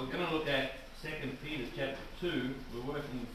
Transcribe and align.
we're 0.00 0.12
going 0.12 0.26
to 0.26 0.32
look 0.32 0.48
at 0.48 0.72
Second 1.02 1.36
Peter 1.44 1.64
chapter 1.76 2.00
two. 2.20 2.54
We're 2.72 2.94
working. 2.94 3.26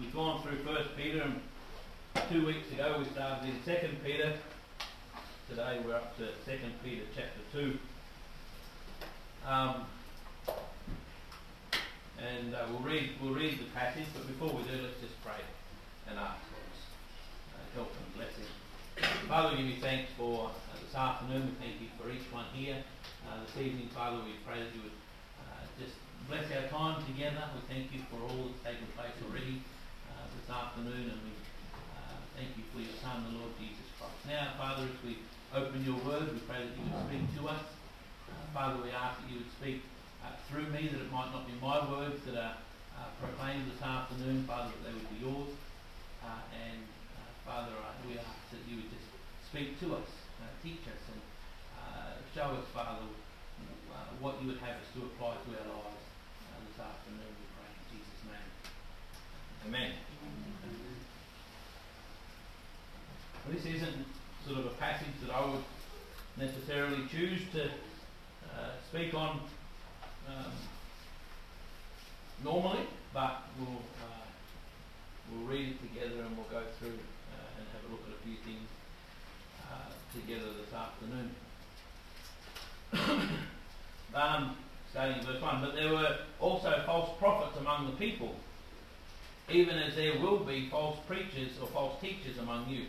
We've 0.00 0.12
gone 0.14 0.42
through 0.42 0.56
First 0.64 0.96
Peter, 0.96 1.20
and 1.20 1.40
two 2.30 2.46
weeks 2.46 2.72
ago 2.72 2.96
we 2.98 3.04
started 3.04 3.50
in 3.50 3.62
Second 3.66 4.02
Peter. 4.02 4.32
Today 5.50 5.80
we're 5.84 5.94
up 5.94 6.16
to 6.16 6.28
Second 6.46 6.72
Peter 6.82 7.02
chapter 7.14 7.40
two. 7.52 7.78
Um, 9.46 9.84
and 12.18 12.54
uh, 12.54 12.64
we'll 12.70 12.80
read 12.80 13.10
we'll 13.20 13.34
read 13.34 13.58
the 13.58 13.68
passage, 13.74 14.06
but 14.14 14.26
before 14.26 14.48
we 14.48 14.62
do, 14.62 14.82
let's 14.82 15.00
just 15.02 15.22
pray 15.22 15.42
and 16.08 16.18
ask 16.18 16.40
God's 16.48 16.80
uh, 17.52 17.74
help 17.74 17.92
and 17.92 18.14
blessing. 18.16 18.48
Father, 19.28 19.54
we 19.54 19.64
give 19.64 19.74
you 19.76 19.82
thanks 19.82 20.10
for 20.16 20.46
uh, 20.46 20.78
this 20.82 20.94
afternoon. 20.94 21.44
We 21.60 21.66
thank 21.66 21.80
you 21.82 21.88
for 22.00 22.10
each 22.10 22.32
one 22.32 22.46
here 22.54 22.82
uh, 23.28 23.44
this 23.44 23.62
evening. 23.62 23.90
Father, 23.94 24.16
we 24.24 24.32
pray 24.46 24.60
that 24.60 24.74
you 24.74 24.80
would 24.82 24.92
bless 26.28 26.44
our 26.52 26.68
time 26.68 27.00
together. 27.08 27.40
We 27.56 27.64
thank 27.72 27.88
you 27.88 28.04
for 28.12 28.20
all 28.20 28.52
that's 28.52 28.60
taken 28.60 28.84
place 28.92 29.16
already 29.24 29.64
uh, 30.12 30.28
this 30.36 30.44
afternoon, 30.44 31.08
and 31.08 31.20
we 31.24 31.32
uh, 31.72 32.20
thank 32.36 32.52
you 32.52 32.68
for 32.68 32.84
your 32.84 32.92
Son, 33.00 33.24
the 33.32 33.40
Lord 33.40 33.56
Jesus 33.56 33.88
Christ. 33.96 34.28
Now, 34.28 34.52
Father, 34.60 34.92
as 34.92 35.00
we 35.00 35.24
open 35.56 35.80
your 35.88 35.96
word, 36.04 36.28
we 36.28 36.44
pray 36.44 36.68
that 36.68 36.76
you 36.76 36.84
would 36.84 37.00
speak 37.08 37.24
to 37.40 37.48
us. 37.48 37.64
Uh, 38.28 38.44
Father, 38.52 38.76
we 38.84 38.92
ask 38.92 39.24
that 39.24 39.28
you 39.32 39.40
would 39.40 39.52
speak 39.56 39.80
uh, 40.20 40.36
through 40.52 40.68
me, 40.68 40.92
that 40.92 41.00
it 41.00 41.08
might 41.08 41.32
not 41.32 41.48
be 41.48 41.56
my 41.64 41.80
words 41.88 42.20
that 42.28 42.36
are 42.36 42.60
proclaimed 43.24 43.64
this 43.72 43.80
afternoon, 43.80 44.44
Father, 44.44 44.68
that 44.68 44.84
they 44.84 44.92
would 44.92 45.08
be 45.08 45.24
yours. 45.24 45.56
and 46.52 46.84
Father, 47.48 47.72
we 48.04 48.20
ask 48.20 48.36
that 48.52 48.60
you 48.68 48.84
would 48.84 48.90
just 48.92 49.08
speak 49.48 49.80
to 49.80 49.96
us, 49.96 50.08
uh, 50.44 50.52
teach 50.60 50.84
us, 50.92 51.02
and 51.08 51.20
uh, 51.72 52.20
show 52.36 52.52
us, 52.52 52.68
Father, 52.76 53.08
uh, 53.96 54.12
what 54.20 54.36
you 54.44 54.52
would 54.52 54.60
have 54.60 54.76
us 54.76 54.92
to 54.92 55.08
apply 55.08 55.40
to 55.40 55.56
our 55.56 55.72
lives 55.72 55.98
uh, 55.98 56.07
this. 56.78 57.26
We 57.34 57.46
pray 57.58 57.70
in 57.74 57.82
Jesus' 57.90 58.22
name. 58.30 58.50
Amen. 59.66 59.92
Well, 63.44 63.54
this 63.54 63.66
isn't 63.66 64.06
sort 64.46 64.58
of 64.60 64.66
a 64.66 64.74
passage 64.76 65.14
that 65.26 65.34
I 65.34 65.44
would 65.50 65.64
necessarily 66.36 67.06
choose 67.10 67.40
to 67.52 67.64
uh, 67.64 68.70
speak 68.88 69.14
on 69.14 69.40
um, 70.28 70.52
normally, 72.44 72.86
but 73.12 73.42
we'll 73.58 73.68
uh, 73.68 74.26
we'll 75.32 75.46
read 75.48 75.68
it 75.70 75.80
together 75.82 76.22
and 76.22 76.36
we'll 76.36 76.46
go 76.46 76.62
through 76.78 76.90
and 76.90 77.66
have 77.72 77.82
a 77.88 77.90
look 77.90 78.02
at 78.06 78.14
a 78.14 78.22
few 78.24 78.36
things 78.44 78.68
uh, 79.66 79.90
together 80.14 80.52
this 80.60 80.72
afternoon. 80.72 81.34
um, 84.14 84.56
starting 84.98 85.18
in 85.20 85.26
verse 85.26 85.40
1. 85.40 85.60
But 85.60 85.74
there 85.76 85.92
were 85.92 86.16
also 86.40 86.82
false 86.84 87.16
prophets 87.20 87.56
among 87.56 87.86
the 87.86 87.96
people, 87.96 88.34
even 89.48 89.78
as 89.78 89.94
there 89.94 90.18
will 90.18 90.40
be 90.40 90.68
false 90.68 90.98
preachers 91.06 91.52
or 91.62 91.68
false 91.68 92.00
teachers 92.00 92.36
among 92.38 92.68
you, 92.68 92.86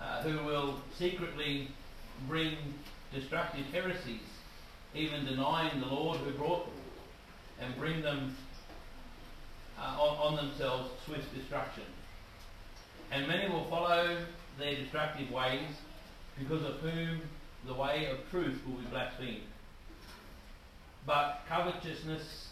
uh, 0.00 0.22
who 0.22 0.44
will 0.46 0.78
secretly 0.96 1.68
bring 2.28 2.54
destructive 3.12 3.66
heresies, 3.72 4.20
even 4.94 5.24
denying 5.24 5.80
the 5.80 5.86
Lord 5.86 6.18
who 6.18 6.30
brought 6.30 6.66
them, 6.66 6.74
and 7.60 7.76
bring 7.76 8.00
them 8.00 8.36
uh, 9.80 10.00
on, 10.00 10.36
on 10.36 10.46
themselves 10.46 10.90
swift 11.04 11.34
destruction. 11.34 11.82
And 13.10 13.26
many 13.26 13.52
will 13.52 13.64
follow 13.64 14.16
their 14.60 14.76
destructive 14.76 15.28
ways, 15.32 15.70
because 16.38 16.62
of 16.62 16.76
whom 16.76 17.20
the 17.66 17.74
way 17.74 18.06
of 18.12 18.18
truth 18.30 18.60
will 18.64 18.76
be 18.76 18.86
blasphemed. 18.86 19.42
But 21.06 21.40
covetousness, 21.48 22.48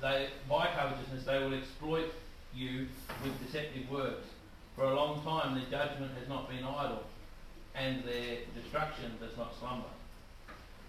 they, 0.00 0.28
by 0.48 0.68
covetousness, 0.74 1.24
they 1.24 1.38
will 1.38 1.54
exploit 1.54 2.12
you 2.54 2.88
with 3.22 3.46
deceptive 3.46 3.88
words. 3.90 4.26
For 4.76 4.84
a 4.84 4.94
long 4.94 5.22
time, 5.22 5.54
their 5.54 5.70
judgment 5.70 6.12
has 6.18 6.28
not 6.28 6.48
been 6.48 6.64
idle, 6.64 7.04
and 7.74 8.02
their 8.04 8.38
destruction 8.60 9.12
does 9.20 9.36
not 9.36 9.54
slumber. 9.58 9.88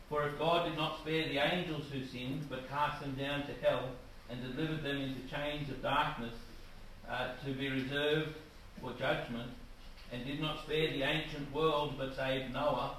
For 0.09 0.27
if 0.27 0.37
God 0.39 0.67
did 0.67 0.77
not 0.77 0.99
spare 0.99 1.27
the 1.27 1.37
angels 1.37 1.85
who 1.91 2.03
sinned, 2.05 2.49
but 2.49 2.69
cast 2.69 3.01
them 3.01 3.15
down 3.15 3.45
to 3.47 3.53
hell, 3.61 3.89
and 4.29 4.41
delivered 4.41 4.83
them 4.83 4.97
into 4.97 5.27
chains 5.29 5.69
of 5.69 5.81
darkness, 5.81 6.33
uh, 7.09 7.33
to 7.45 7.53
be 7.53 7.69
reserved 7.69 8.35
for 8.81 8.93
judgment, 8.93 9.51
and 10.11 10.25
did 10.25 10.39
not 10.39 10.63
spare 10.63 10.91
the 10.91 11.03
ancient 11.03 11.51
world, 11.53 11.95
but 11.97 12.15
saved 12.15 12.53
Noah, 12.53 12.97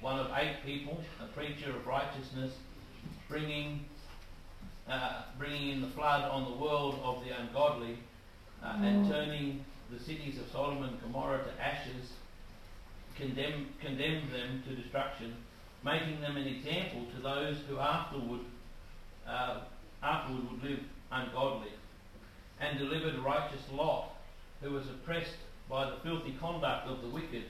one 0.00 0.18
of 0.18 0.30
eight 0.36 0.56
people, 0.64 1.00
a 1.20 1.26
preacher 1.26 1.70
of 1.70 1.86
righteousness, 1.86 2.52
bringing 3.28 3.84
uh, 4.88 5.22
bringing 5.38 5.70
in 5.70 5.80
the 5.82 5.88
flood 5.88 6.22
on 6.30 6.50
the 6.50 6.56
world 6.56 6.98
of 7.02 7.22
the 7.24 7.38
ungodly, 7.38 7.98
uh, 8.64 8.74
and 8.78 9.04
mm. 9.04 9.10
turning 9.10 9.64
the 9.92 10.02
cities 10.02 10.38
of 10.38 10.50
Sodom 10.50 10.82
and 10.82 11.00
Gomorrah 11.02 11.44
to 11.44 11.62
ashes, 11.62 12.12
condemn, 13.16 13.68
condemned 13.80 14.32
them 14.32 14.62
to 14.66 14.74
destruction, 14.74 15.34
making 15.84 16.20
them 16.20 16.36
an 16.36 16.46
example 16.46 17.04
to 17.14 17.22
those 17.22 17.58
who 17.68 17.78
afterward, 17.78 18.40
uh, 19.26 19.60
afterward 20.02 20.50
would 20.50 20.62
live 20.62 20.80
ungodly 21.12 21.70
and 22.60 22.78
delivered 22.78 23.18
righteous 23.18 23.62
Lot, 23.72 24.10
who 24.62 24.70
was 24.70 24.86
oppressed 24.88 25.36
by 25.68 25.90
the 25.90 25.96
filthy 26.02 26.34
conduct 26.40 26.88
of 26.88 27.02
the 27.02 27.08
wicked. 27.08 27.44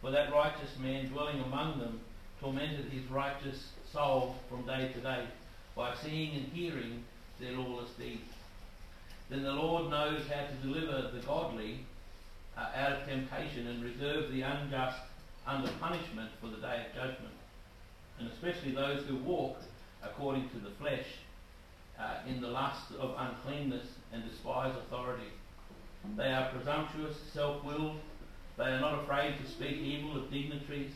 For 0.00 0.12
that 0.12 0.32
righteous 0.32 0.78
man 0.80 1.08
dwelling 1.08 1.40
among 1.40 1.80
them 1.80 2.00
tormented 2.40 2.86
his 2.86 3.04
righteous 3.10 3.68
soul 3.92 4.36
from 4.48 4.66
day 4.66 4.90
to 4.92 5.00
day 5.00 5.24
by 5.76 5.94
seeing 6.02 6.36
and 6.36 6.52
hearing 6.52 7.04
their 7.40 7.52
lawless 7.52 7.90
deeds. 7.98 8.32
Then 9.30 9.42
the 9.42 9.52
Lord 9.52 9.90
knows 9.90 10.22
how 10.28 10.46
to 10.46 10.54
deliver 10.62 11.10
the 11.12 11.24
godly 11.26 11.80
uh, 12.56 12.70
out 12.74 12.92
of 12.92 13.06
temptation 13.06 13.66
and 13.66 13.84
reserve 13.84 14.32
the 14.32 14.42
unjust 14.42 15.00
under 15.46 15.70
punishment 15.80 16.30
for 16.40 16.48
the 16.48 16.56
day 16.56 16.86
of 16.86 16.94
judgment, 16.94 17.34
and 18.18 18.28
especially 18.28 18.72
those 18.72 19.04
who 19.06 19.16
walk 19.16 19.58
according 20.02 20.48
to 20.50 20.58
the 20.58 20.70
flesh 20.78 21.06
uh, 21.98 22.16
in 22.28 22.40
the 22.40 22.48
lust 22.48 22.92
of 22.98 23.14
uncleanness 23.18 23.86
and 24.12 24.28
despise 24.28 24.74
authority. 24.76 25.28
They 26.16 26.32
are 26.32 26.50
presumptuous, 26.50 27.16
self-willed. 27.32 27.96
They 28.56 28.64
are 28.64 28.80
not 28.80 29.02
afraid 29.02 29.34
to 29.38 29.50
speak 29.50 29.78
evil 29.78 30.16
of 30.16 30.30
dignitaries, 30.30 30.92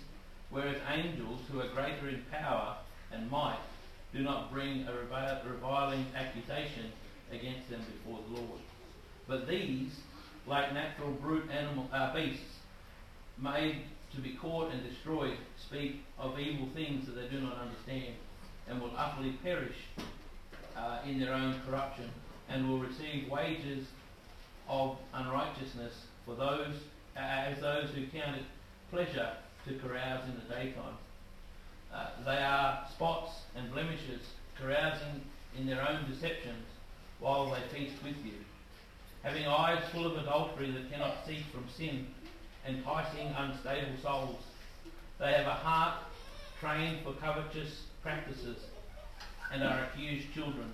whereas 0.52 0.76
angels, 0.88 1.40
who 1.50 1.60
are 1.60 1.68
greater 1.68 2.08
in 2.08 2.22
power 2.30 2.76
and 3.10 3.30
might, 3.30 3.58
do 4.12 4.20
not 4.20 4.52
bring 4.52 4.86
a 4.86 5.48
reviling 5.48 6.06
accusation 6.14 6.92
against 7.32 7.70
them 7.70 7.80
before 7.80 8.20
the 8.28 8.40
Lord. 8.40 8.60
But 9.26 9.48
these, 9.48 9.91
like 10.46 10.74
natural 10.74 11.10
brute 11.12 11.50
animal 11.50 11.88
uh, 11.92 12.14
beasts, 12.14 12.58
made 13.38 13.78
to 14.14 14.20
be 14.20 14.34
caught 14.34 14.70
and 14.70 14.82
destroyed, 14.88 15.38
speak 15.58 16.04
of 16.18 16.38
evil 16.38 16.68
things 16.74 17.06
that 17.06 17.12
they 17.12 17.28
do 17.28 17.41
not 17.41 17.56
understand, 17.56 18.14
and 18.68 18.80
will 18.80 18.92
utterly 18.96 19.32
perish 19.42 19.76
uh, 20.76 20.98
in 21.06 21.18
their 21.18 21.32
own 21.32 21.58
corruption 21.66 22.10
and 22.48 22.68
will 22.68 22.78
receive 22.78 23.30
wages 23.30 23.86
of 24.68 24.96
unrighteousness 25.14 25.94
for 26.26 26.34
those 26.34 26.74
uh, 27.16 27.20
as 27.20 27.60
those 27.60 27.91
who 27.91 28.06
count 28.06 28.36
it 28.36 28.44
pleasure 28.91 29.32
to 29.66 29.78
carouse 29.78 30.24
in 30.28 30.34
the 30.34 30.54
daytime. 30.54 30.96
Uh, 31.92 32.08
they 32.24 32.38
are 32.38 32.86
spots 32.90 33.32
and 33.56 33.70
blemishes, 33.72 34.22
carousing 34.58 35.22
in 35.58 35.66
their 35.66 35.86
own 35.86 36.08
deceptions 36.08 36.64
while 37.20 37.50
they 37.50 37.76
feast 37.76 38.02
with 38.02 38.16
you, 38.24 38.32
having 39.22 39.46
eyes 39.46 39.82
full 39.92 40.06
of 40.06 40.16
adultery 40.16 40.70
that 40.70 40.90
cannot 40.90 41.16
cease 41.26 41.44
from 41.52 41.64
sin, 41.76 42.06
enticing 42.66 43.28
unstable 43.36 43.96
souls. 44.02 44.42
They 45.18 45.32
have 45.32 45.46
a 45.46 45.54
heart 45.54 45.98
trained 46.60 47.04
for 47.04 47.12
covetous 47.15 47.82
practices 48.03 48.56
and 49.53 49.62
are 49.62 49.84
accused 49.84 50.32
children. 50.34 50.72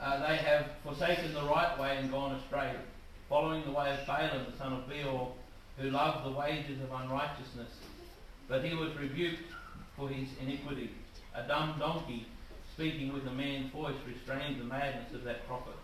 Uh, 0.00 0.26
they 0.26 0.36
have 0.36 0.66
forsaken 0.82 1.34
the 1.34 1.42
right 1.42 1.78
way 1.78 1.96
and 1.98 2.10
gone 2.10 2.34
astray, 2.36 2.74
following 3.28 3.64
the 3.64 3.72
way 3.72 3.96
of 3.98 4.06
Balaam 4.06 4.46
the 4.50 4.56
son 4.56 4.72
of 4.72 4.88
Beor, 4.88 5.32
who 5.78 5.90
loved 5.90 6.26
the 6.26 6.38
wages 6.38 6.80
of 6.82 6.92
unrighteousness. 7.00 7.70
But 8.48 8.64
he 8.64 8.74
was 8.74 8.94
rebuked 8.96 9.52
for 9.96 10.08
his 10.08 10.28
iniquity. 10.40 10.90
A 11.34 11.46
dumb 11.46 11.76
donkey, 11.78 12.26
speaking 12.74 13.12
with 13.12 13.26
a 13.26 13.32
man's 13.32 13.72
voice, 13.72 13.96
restrained 14.06 14.60
the 14.60 14.64
madness 14.64 15.12
of 15.14 15.24
that 15.24 15.46
prophet. 15.46 15.74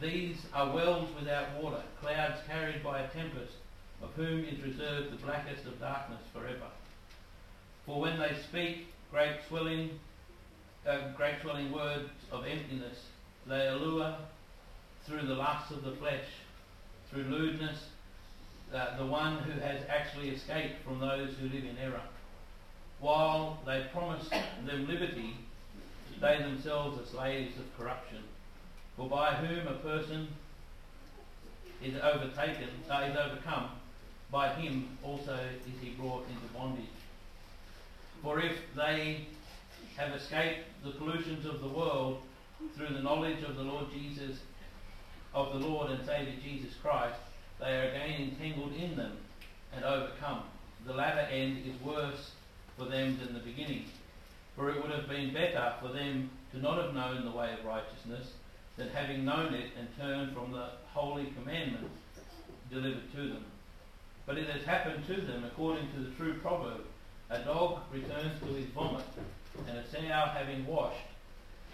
These 0.00 0.36
are 0.54 0.72
wells 0.72 1.08
without 1.18 1.62
water, 1.62 1.82
clouds 2.00 2.40
carried 2.46 2.84
by 2.84 3.00
a 3.00 3.08
tempest, 3.08 3.54
of 4.02 4.10
whom 4.14 4.44
is 4.44 4.60
reserved 4.62 5.12
the 5.12 5.24
blackest 5.24 5.64
of 5.66 5.80
darkness 5.80 6.20
forever. 6.32 6.68
For 7.84 8.00
when 8.00 8.18
they 8.18 8.36
speak, 8.48 8.88
great 9.10 9.36
swelling, 9.48 9.98
uh, 10.86 11.12
great 11.16 11.36
swelling 11.42 11.72
words 11.72 12.10
of 12.30 12.46
emptiness. 12.46 13.06
They 13.46 13.68
allure 13.68 14.16
through 15.06 15.26
the 15.26 15.34
lusts 15.34 15.72
of 15.72 15.82
the 15.82 15.92
flesh, 15.92 16.26
through 17.10 17.24
lewdness, 17.24 17.78
uh, 18.74 18.96
the 18.98 19.06
one 19.06 19.38
who 19.38 19.58
has 19.60 19.80
actually 19.88 20.30
escaped 20.30 20.84
from 20.84 21.00
those 21.00 21.34
who 21.40 21.48
live 21.48 21.64
in 21.64 21.76
error. 21.78 22.02
while 23.00 23.58
they 23.64 23.86
promise 23.92 24.28
them 24.28 24.88
liberty, 24.88 25.36
they 26.20 26.38
themselves 26.38 27.00
are 27.00 27.06
slaves 27.06 27.56
of 27.58 27.64
corruption. 27.78 28.18
For 28.96 29.08
by 29.08 29.34
whom 29.34 29.68
a 29.68 29.78
person 29.78 30.28
is 31.82 31.94
overtaken, 32.02 32.68
uh, 32.90 33.08
is 33.08 33.16
overcome, 33.16 33.70
by 34.30 34.52
him 34.54 34.98
also 35.02 35.34
is 35.34 35.80
he 35.80 35.90
brought 35.90 36.26
into 36.28 36.52
bondage. 36.52 36.84
For 38.22 38.40
if 38.40 38.56
they 38.76 39.28
have 39.96 40.12
escaped 40.12 40.64
the 40.84 40.90
pollutions 40.90 41.46
of 41.46 41.60
the 41.60 41.68
world 41.68 42.18
through 42.76 42.92
the 42.92 43.00
knowledge 43.00 43.42
of 43.44 43.56
the 43.56 43.62
Lord 43.62 43.86
Jesus, 43.92 44.38
of 45.32 45.52
the 45.52 45.66
Lord 45.66 45.90
and 45.90 46.04
Saviour 46.04 46.34
Jesus 46.42 46.74
Christ, 46.82 47.20
they 47.60 47.76
are 47.76 47.90
again 47.90 48.30
entangled 48.30 48.72
in 48.74 48.96
them 48.96 49.16
and 49.74 49.84
overcome. 49.84 50.42
The 50.86 50.94
latter 50.94 51.20
end 51.30 51.64
is 51.66 51.80
worse 51.82 52.32
for 52.76 52.84
them 52.84 53.18
than 53.18 53.34
the 53.34 53.40
beginning. 53.40 53.84
For 54.56 54.70
it 54.70 54.82
would 54.82 54.92
have 54.92 55.08
been 55.08 55.32
better 55.32 55.74
for 55.80 55.88
them 55.88 56.30
to 56.52 56.58
not 56.58 56.82
have 56.82 56.94
known 56.94 57.24
the 57.24 57.36
way 57.36 57.52
of 57.52 57.64
righteousness 57.64 58.32
than 58.76 58.88
having 58.90 59.24
known 59.24 59.54
it 59.54 59.70
and 59.78 59.88
turned 59.98 60.32
from 60.34 60.52
the 60.52 60.70
holy 60.92 61.32
commandment 61.40 61.90
delivered 62.70 63.12
to 63.12 63.28
them. 63.28 63.44
But 64.26 64.38
it 64.38 64.48
has 64.48 64.64
happened 64.64 65.06
to 65.06 65.20
them 65.20 65.44
according 65.44 65.90
to 65.92 66.00
the 66.00 66.10
true 66.12 66.34
proverb 66.34 66.82
a 67.30 67.40
dog 67.40 67.80
returns 67.92 68.40
to 68.40 68.46
his 68.54 68.66
vomit, 68.66 69.04
and 69.66 69.76
a 69.76 69.86
sow 69.90 69.98
having 70.00 70.66
washed 70.66 70.96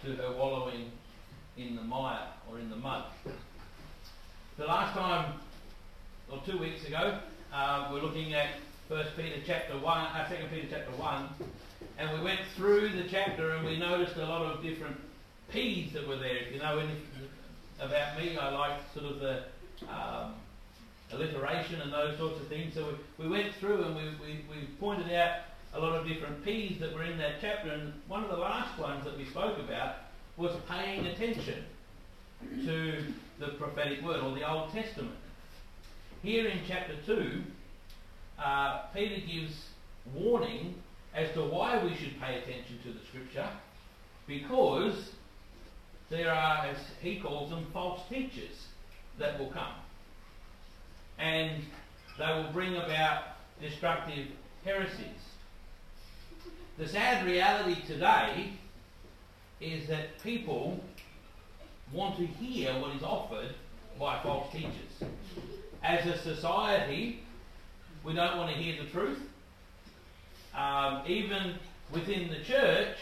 to 0.03 0.13
her 0.15 0.33
wallowing 0.33 0.91
in 1.57 1.75
the 1.75 1.81
mire 1.81 2.27
or 2.49 2.59
in 2.59 2.69
the 2.69 2.75
mud. 2.75 3.05
The 4.57 4.65
last 4.65 4.93
time, 4.93 5.35
or 6.31 6.41
two 6.45 6.57
weeks 6.57 6.85
ago, 6.85 7.19
uh, 7.53 7.89
we're 7.91 8.01
looking 8.01 8.33
at 8.33 8.49
First 8.87 9.15
Peter 9.15 9.41
chapter 9.45 9.77
one, 9.79 10.05
uh, 10.05 10.27
Second 10.27 10.49
Peter 10.49 10.67
chapter 10.69 10.91
one, 10.91 11.29
and 11.97 12.11
we 12.17 12.23
went 12.23 12.39
through 12.55 12.89
the 12.89 13.07
chapter 13.09 13.51
and 13.51 13.65
we 13.65 13.77
noticed 13.77 14.15
a 14.17 14.25
lot 14.25 14.41
of 14.41 14.61
different 14.61 14.97
P's 15.51 15.93
that 15.93 16.07
were 16.07 16.17
there. 16.17 16.37
If 16.37 16.53
you 16.53 16.59
know 16.59 16.79
anything 16.79 17.29
about 17.79 18.17
me, 18.17 18.37
I 18.37 18.49
like 18.49 18.79
sort 18.93 19.05
of 19.05 19.19
the 19.19 19.43
um, 19.87 20.33
alliteration 21.11 21.81
and 21.81 21.93
those 21.93 22.17
sorts 22.17 22.39
of 22.39 22.47
things. 22.47 22.73
So 22.73 22.97
we, 23.17 23.25
we 23.25 23.29
went 23.29 23.53
through 23.55 23.83
and 23.83 23.95
we, 23.95 24.03
we, 24.19 24.45
we 24.49 24.67
pointed 24.79 25.11
out 25.13 25.41
a 25.73 25.79
lot 25.79 25.95
of 25.95 26.07
different 26.07 26.43
P's 26.43 26.79
that 26.79 26.93
were 26.93 27.03
in 27.03 27.17
that 27.19 27.35
chapter. 27.41 27.69
And 27.69 27.93
one 28.07 28.23
of 28.23 28.29
the 28.29 28.37
last 28.37 28.79
ones 28.79 29.05
that 29.05 29.17
we 29.17 29.25
spoke 29.25 29.59
about 29.59 29.97
was 30.37 30.55
paying 30.67 31.05
attention 31.05 31.63
to 32.65 33.03
the 33.39 33.47
prophetic 33.59 34.01
word 34.03 34.21
or 34.21 34.33
the 34.35 34.49
Old 34.49 34.71
Testament. 34.71 35.15
Here 36.25 36.47
in 36.47 36.61
chapter 36.67 36.95
2, 37.05 37.43
uh, 38.43 38.79
Peter 38.95 39.21
gives 39.27 39.65
warning 40.11 40.73
as 41.13 41.31
to 41.35 41.41
why 41.41 41.83
we 41.83 41.93
should 41.93 42.19
pay 42.19 42.39
attention 42.39 42.79
to 42.81 42.93
the 42.93 43.05
scripture 43.07 43.47
because 44.25 45.11
there 46.09 46.33
are, 46.33 46.65
as 46.65 46.77
he 46.99 47.19
calls 47.19 47.51
them, 47.51 47.67
false 47.71 48.01
teachers 48.09 48.69
that 49.19 49.37
will 49.37 49.51
come 49.51 49.75
and 51.19 51.61
they 52.17 52.25
will 52.25 52.51
bring 52.51 52.75
about 52.75 53.25
destructive 53.61 54.25
heresies. 54.63 55.21
The 56.79 56.87
sad 56.87 57.27
reality 57.27 57.85
today 57.85 58.53
is 59.61 59.87
that 59.89 60.19
people 60.23 60.83
want 61.93 62.17
to 62.17 62.25
hear 62.25 62.73
what 62.79 62.95
is 62.95 63.03
offered 63.03 63.53
by 63.99 64.23
false 64.23 64.51
teachers. 64.51 65.03
As 65.85 66.03
a 66.07 66.17
society, 66.17 67.19
we 68.03 68.13
don't 68.13 68.37
want 68.37 68.49
to 68.49 68.57
hear 68.57 68.81
the 68.81 68.89
truth. 68.89 69.19
Um, 70.57 71.03
even 71.05 71.59
within 71.93 72.27
the 72.27 72.39
church, 72.39 72.97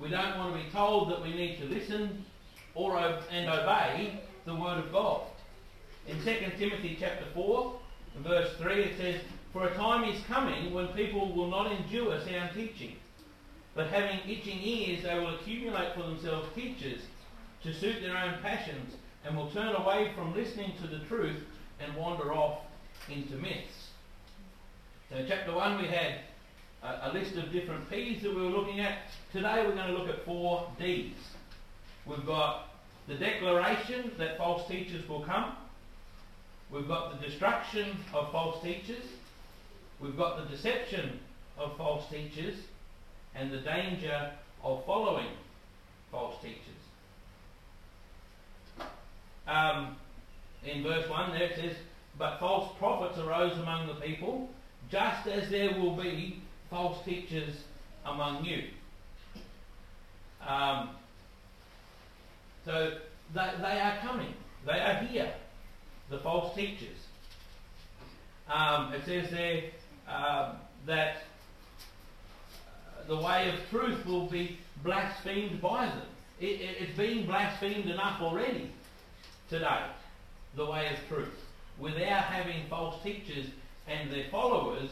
we 0.00 0.08
don't 0.08 0.38
want 0.38 0.54
to 0.54 0.62
be 0.62 0.70
told 0.70 1.10
that 1.10 1.20
we 1.20 1.34
need 1.34 1.58
to 1.58 1.64
listen 1.64 2.24
or 2.76 2.96
and 2.96 3.48
obey 3.48 4.20
the 4.44 4.54
Word 4.54 4.78
of 4.78 4.92
God. 4.92 5.22
In 6.06 6.22
2 6.22 6.52
Timothy 6.56 6.96
chapter 7.00 7.24
4, 7.34 7.80
verse 8.18 8.54
3, 8.58 8.74
it 8.74 8.96
says, 8.96 9.20
For 9.52 9.66
a 9.66 9.74
time 9.74 10.04
is 10.04 10.22
coming 10.26 10.72
when 10.72 10.86
people 10.88 11.34
will 11.34 11.48
not 11.48 11.72
endure 11.72 12.20
sound 12.20 12.50
teaching, 12.54 12.94
but 13.74 13.88
having 13.88 14.20
itching 14.20 14.60
ears, 14.62 15.02
they 15.02 15.18
will 15.18 15.34
accumulate 15.34 15.96
for 15.96 16.02
themselves 16.02 16.46
teachers 16.54 17.00
to 17.64 17.74
suit 17.74 18.00
their 18.02 18.16
own 18.16 18.34
passions, 18.40 18.94
and 19.24 19.36
will 19.36 19.50
turn 19.50 19.74
away 19.74 20.12
from 20.14 20.32
listening 20.32 20.74
to 20.80 20.86
the 20.86 21.00
truth 21.06 21.42
and 21.80 21.94
wander 21.96 22.32
off 22.32 22.60
into 23.08 23.36
myths. 23.36 23.88
So, 25.10 25.24
chapter 25.26 25.54
1, 25.54 25.80
we 25.80 25.88
had 25.88 26.20
a, 26.82 27.10
a 27.10 27.12
list 27.12 27.36
of 27.36 27.50
different 27.50 27.88
P's 27.90 28.22
that 28.22 28.34
we 28.34 28.42
were 28.42 28.50
looking 28.50 28.80
at. 28.80 28.98
Today, 29.32 29.64
we're 29.66 29.74
going 29.74 29.88
to 29.88 29.98
look 29.98 30.08
at 30.08 30.24
four 30.24 30.70
D's. 30.78 31.14
We've 32.06 32.26
got 32.26 32.68
the 33.06 33.14
declaration 33.14 34.12
that 34.18 34.36
false 34.36 34.68
teachers 34.68 35.08
will 35.08 35.24
come. 35.24 35.56
We've 36.70 36.88
got 36.88 37.18
the 37.18 37.26
destruction 37.26 37.96
of 38.12 38.30
false 38.30 38.62
teachers. 38.62 39.04
We've 40.00 40.16
got 40.16 40.36
the 40.36 40.54
deception 40.54 41.18
of 41.56 41.76
false 41.76 42.04
teachers 42.10 42.56
and 43.34 43.50
the 43.50 43.58
danger 43.58 44.32
of 44.62 44.84
following 44.84 45.28
false 46.10 46.34
teachers. 46.42 46.58
Um, 49.46 49.96
in 50.64 50.82
verse 50.82 51.08
1 51.08 51.30
there 51.32 51.50
it 51.50 51.56
says, 51.56 51.76
But 52.18 52.38
false 52.38 52.76
prophets 52.78 53.18
arose 53.18 53.56
among 53.58 53.86
the 53.86 53.94
people, 53.94 54.48
just 54.90 55.26
as 55.28 55.50
there 55.50 55.78
will 55.78 55.96
be 55.96 56.42
false 56.70 57.04
teachers 57.04 57.54
among 58.04 58.44
you. 58.44 58.64
Um, 60.46 60.90
so 62.64 62.98
they, 63.34 63.50
they 63.60 63.80
are 63.80 63.98
coming. 64.00 64.34
They 64.66 64.80
are 64.80 65.04
here 65.04 65.32
the 66.10 66.18
false 66.18 66.54
teachers. 66.54 66.96
Um, 68.48 68.92
it 68.94 69.04
says 69.04 69.30
there 69.30 69.64
uh, 70.08 70.54
that 70.86 71.16
uh, 72.66 73.06
the 73.06 73.16
way 73.16 73.50
of 73.50 73.70
truth 73.70 74.06
will 74.06 74.28
be 74.28 74.58
blasphemed 74.82 75.60
by 75.60 75.86
them. 75.86 76.06
It, 76.40 76.60
it, 76.60 76.76
it's 76.80 76.96
being 76.96 77.26
blasphemed 77.26 77.86
enough 77.86 78.22
already 78.22 78.70
today, 79.50 79.86
the 80.58 80.66
way 80.66 80.88
of 80.88 81.08
truth, 81.08 81.34
without 81.78 82.24
having 82.24 82.66
false 82.68 83.02
teachers 83.02 83.46
and 83.86 84.10
their 84.10 84.28
followers 84.30 84.90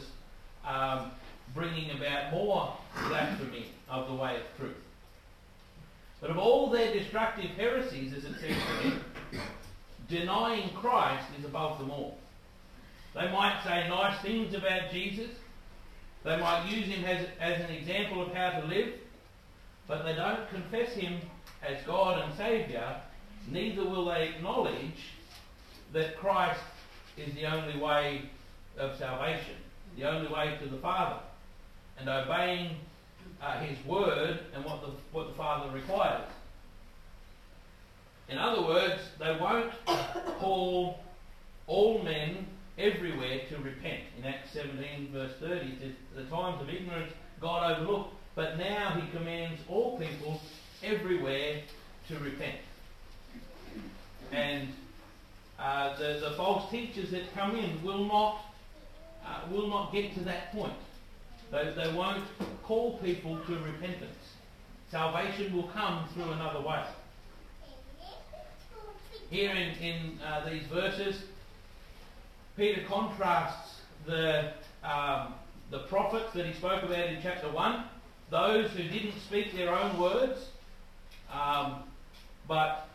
um, 0.65 1.11
bringing 1.53 1.91
about 1.91 2.31
more 2.31 2.73
blasphemy 3.07 3.67
of 3.89 4.07
the 4.07 4.15
way 4.15 4.37
of 4.37 4.57
truth. 4.57 4.75
But 6.19 6.31
of 6.31 6.37
all 6.37 6.69
their 6.71 6.91
destructive 6.93 7.51
heresies, 7.51 8.13
as 8.13 8.25
it 8.25 8.33
says 8.39 8.55
to 8.81 8.89
me, 8.89 9.39
denying 10.09 10.69
Christ 10.69 11.27
is 11.37 11.45
above 11.45 11.79
them 11.79 11.91
all. 11.91 12.17
They 13.13 13.31
might 13.31 13.61
say 13.63 13.87
nice 13.87 14.19
things 14.21 14.53
about 14.53 14.91
Jesus. 14.91 15.29
They 16.23 16.37
might 16.37 16.69
use 16.69 16.85
him 16.87 17.05
as, 17.05 17.27
as 17.39 17.61
an 17.61 17.71
example 17.71 18.21
of 18.21 18.33
how 18.33 18.59
to 18.59 18.65
live. 18.65 18.93
But 19.87 20.03
they 20.03 20.13
don't 20.13 20.49
confess 20.49 20.93
him 20.93 21.19
as 21.61 21.77
God 21.85 22.19
and 22.19 22.35
Saviour. 22.35 23.01
Neither 23.49 23.83
will 23.83 24.05
they 24.05 24.29
acknowledge 24.29 25.13
that 25.93 26.17
Christ 26.17 26.61
is 27.17 27.33
the 27.35 27.45
only 27.45 27.79
way 27.79 28.29
of 28.77 28.97
salvation, 28.97 29.55
the 29.97 30.03
only 30.09 30.31
way 30.31 30.57
to 30.61 30.69
the 30.69 30.77
Father. 30.77 31.19
And 31.99 32.09
obeying 32.09 32.77
uh, 33.41 33.59
his 33.59 33.83
word 33.85 34.39
and 34.53 34.63
what 34.63 34.81
the, 34.81 34.91
what 35.11 35.27
the 35.27 35.33
Father 35.33 35.71
requires. 35.73 36.29
In 38.29 38.37
other 38.37 38.61
words, 38.61 39.01
they 39.19 39.37
won't 39.39 39.71
call 40.39 40.99
all 41.65 42.03
men 42.03 42.45
everywhere 42.77 43.41
to 43.49 43.57
repent. 43.57 44.03
In 44.17 44.25
Acts 44.25 44.51
17, 44.51 45.09
verse 45.11 45.31
30, 45.39 45.55
it 45.55 45.79
says, 45.79 45.91
The 46.15 46.23
times 46.25 46.61
of 46.61 46.69
ignorance 46.69 47.11
God 47.39 47.71
overlooked, 47.71 48.13
but 48.35 48.57
now 48.57 48.99
he 48.99 49.17
commands 49.17 49.61
all 49.69 49.97
people 49.97 50.41
everywhere 50.83 51.61
to 52.09 52.19
repent. 52.19 52.57
And 54.31 54.69
uh, 55.59 55.97
the, 55.97 56.19
the 56.29 56.35
false 56.37 56.69
teachers 56.71 57.11
that 57.11 57.33
come 57.33 57.55
in 57.55 57.83
will 57.83 58.05
not, 58.05 58.41
uh, 59.25 59.41
will 59.51 59.67
not 59.67 59.91
get 59.91 60.13
to 60.15 60.21
that 60.21 60.51
point. 60.51 60.73
They, 61.51 61.73
they 61.75 61.93
won't 61.93 62.23
call 62.63 62.97
people 62.99 63.39
to 63.47 63.59
repentance. 63.59 64.13
Salvation 64.91 65.55
will 65.55 65.69
come 65.69 66.07
through 66.13 66.31
another 66.31 66.61
way 66.61 66.83
here 69.29 69.51
in, 69.51 69.75
in 69.79 70.19
uh, 70.21 70.49
these 70.49 70.63
verses, 70.67 71.21
Peter 72.55 72.81
contrasts 72.87 73.81
the, 74.05 74.53
um, 74.83 75.33
the 75.69 75.79
prophets 75.89 76.33
that 76.33 76.45
he 76.45 76.53
spoke 76.53 76.83
about 76.83 77.07
in 77.07 77.19
chapter 77.21 77.51
1, 77.51 77.85
those 78.31 78.71
who 78.71 78.83
didn't 78.83 79.19
speak 79.27 79.53
their 79.53 79.73
own 79.73 79.99
words, 79.99 80.39
um, 81.31 81.83
but 82.47 82.87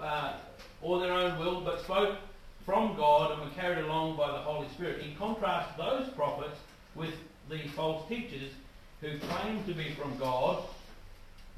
uh, 0.00 0.36
or 0.82 1.00
their 1.00 1.12
own 1.12 1.38
will, 1.38 1.60
but 1.60 1.80
spoke 1.80 2.16
from 2.64 2.96
God 2.96 3.32
and 3.32 3.42
were 3.42 3.54
carried 3.56 3.84
along 3.84 4.16
by 4.16 4.30
the 4.30 4.38
Holy 4.38 4.68
Spirit. 4.68 5.02
He 5.02 5.14
contrasts 5.14 5.76
those 5.76 6.08
prophets 6.10 6.58
with 6.94 7.14
these 7.50 7.70
false 7.72 8.08
teachers 8.08 8.52
who 9.00 9.18
claim 9.18 9.64
to 9.64 9.74
be 9.74 9.94
from 9.94 10.16
God 10.18 10.62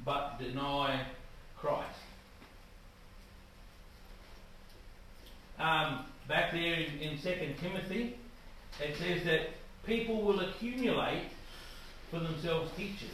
but 0.05 0.39
deny 0.39 1.07
Christ. 1.59 1.99
Um, 5.59 6.07
back 6.29 6.53
there 6.53 6.75
in, 6.75 6.99
in 6.99 7.19
2 7.19 7.55
Timothy, 7.61 8.17
it 8.81 8.97
says 8.97 9.25
that 9.25 9.51
people 9.87 10.23
will 10.23 10.41
accumulate 10.41 11.29
for 12.11 12.21
themselves 12.21 12.71
teachers. 12.77 13.09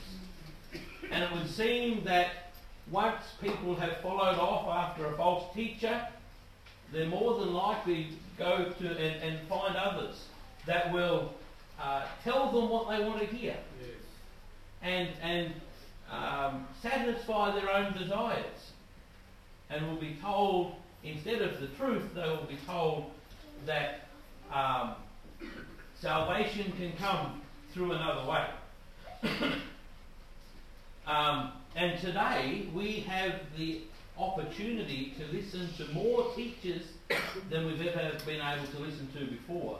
And 1.10 1.24
it 1.24 1.32
would 1.32 1.48
seem 1.48 2.04
that 2.04 2.47
once 2.90 3.22
people 3.40 3.74
have 3.76 3.98
followed 4.02 4.38
off 4.38 4.68
after 4.68 5.06
a 5.06 5.16
false 5.16 5.54
teacher, 5.54 6.06
they're 6.92 7.06
more 7.06 7.38
than 7.38 7.52
likely 7.52 8.04
to 8.04 8.14
go 8.38 8.72
to 8.78 8.88
and, 8.88 9.22
and 9.22 9.48
find 9.48 9.76
others 9.76 10.24
that 10.66 10.92
will 10.92 11.32
uh, 11.80 12.06
tell 12.24 12.50
them 12.50 12.68
what 12.70 12.88
they 12.88 13.04
want 13.04 13.20
to 13.20 13.26
hear 13.26 13.56
Yes. 13.80 13.90
and, 14.82 15.08
and 15.22 15.54
um, 16.10 16.66
satisfy 16.82 17.54
their 17.54 17.70
own 17.70 17.92
desires. 17.96 18.72
And 19.70 19.86
will 19.86 20.00
be 20.00 20.16
told, 20.22 20.72
instead 21.04 21.42
of 21.42 21.60
the 21.60 21.66
truth, 21.76 22.14
they 22.14 22.22
will 22.22 22.46
be 22.48 22.58
told 22.66 23.10
that 23.66 24.08
um, 24.50 24.94
salvation 26.00 26.72
can 26.72 26.92
come 26.96 27.42
through 27.74 27.92
another 27.92 28.30
way. 28.30 28.46
um, 31.06 31.52
and 31.76 32.00
today 32.00 32.68
we 32.74 33.00
have 33.00 33.34
the 33.56 33.82
opportunity 34.18 35.14
to 35.18 35.26
listen 35.36 35.68
to 35.76 35.92
more 35.92 36.32
teachers 36.34 36.82
than 37.50 37.66
we've 37.66 37.86
ever 37.86 38.18
been 38.26 38.40
able 38.40 38.66
to 38.72 38.78
listen 38.80 39.08
to 39.14 39.26
before. 39.26 39.78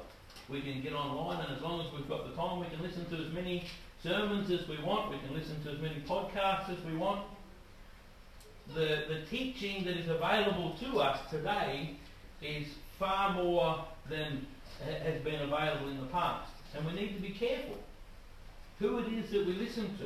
We 0.48 0.62
can 0.62 0.80
get 0.80 0.92
online, 0.92 1.44
and 1.44 1.56
as 1.56 1.62
long 1.62 1.84
as 1.84 1.92
we've 1.92 2.08
got 2.08 2.28
the 2.28 2.34
time, 2.34 2.60
we 2.60 2.66
can 2.66 2.82
listen 2.82 3.04
to 3.10 3.26
as 3.26 3.32
many 3.32 3.64
sermons 4.02 4.50
as 4.50 4.66
we 4.68 4.82
want. 4.82 5.10
We 5.10 5.18
can 5.18 5.34
listen 5.34 5.62
to 5.64 5.70
as 5.72 5.78
many 5.80 6.02
podcasts 6.08 6.70
as 6.70 6.82
we 6.84 6.96
want. 6.96 7.26
The, 8.74 9.04
the 9.08 9.22
teaching 9.28 9.84
that 9.84 9.96
is 9.96 10.08
available 10.08 10.74
to 10.80 11.00
us 11.00 11.18
today 11.30 11.96
is 12.40 12.68
far 12.98 13.34
more 13.34 13.84
than 14.08 14.46
has 14.84 15.20
been 15.22 15.40
available 15.40 15.88
in 15.88 16.00
the 16.00 16.06
past. 16.06 16.50
And 16.76 16.86
we 16.86 16.92
need 16.92 17.14
to 17.14 17.20
be 17.20 17.30
careful 17.30 17.78
who 18.78 18.98
it 18.98 19.12
is 19.12 19.30
that 19.30 19.46
we 19.46 19.54
listen 19.54 19.96
to. 19.98 20.04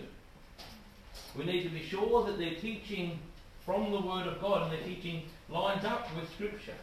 We 1.36 1.44
need 1.44 1.62
to 1.62 1.70
be 1.70 1.82
sure 1.82 2.26
that 2.26 2.38
they're 2.38 2.60
teaching 2.60 3.18
from 3.64 3.90
the 3.90 4.00
Word 4.00 4.26
of 4.26 4.40
God 4.40 4.64
and 4.64 4.72
their 4.72 4.86
teaching 4.86 5.22
lines 5.48 5.84
up 5.84 6.14
with 6.16 6.30
Scripture. 6.32 6.74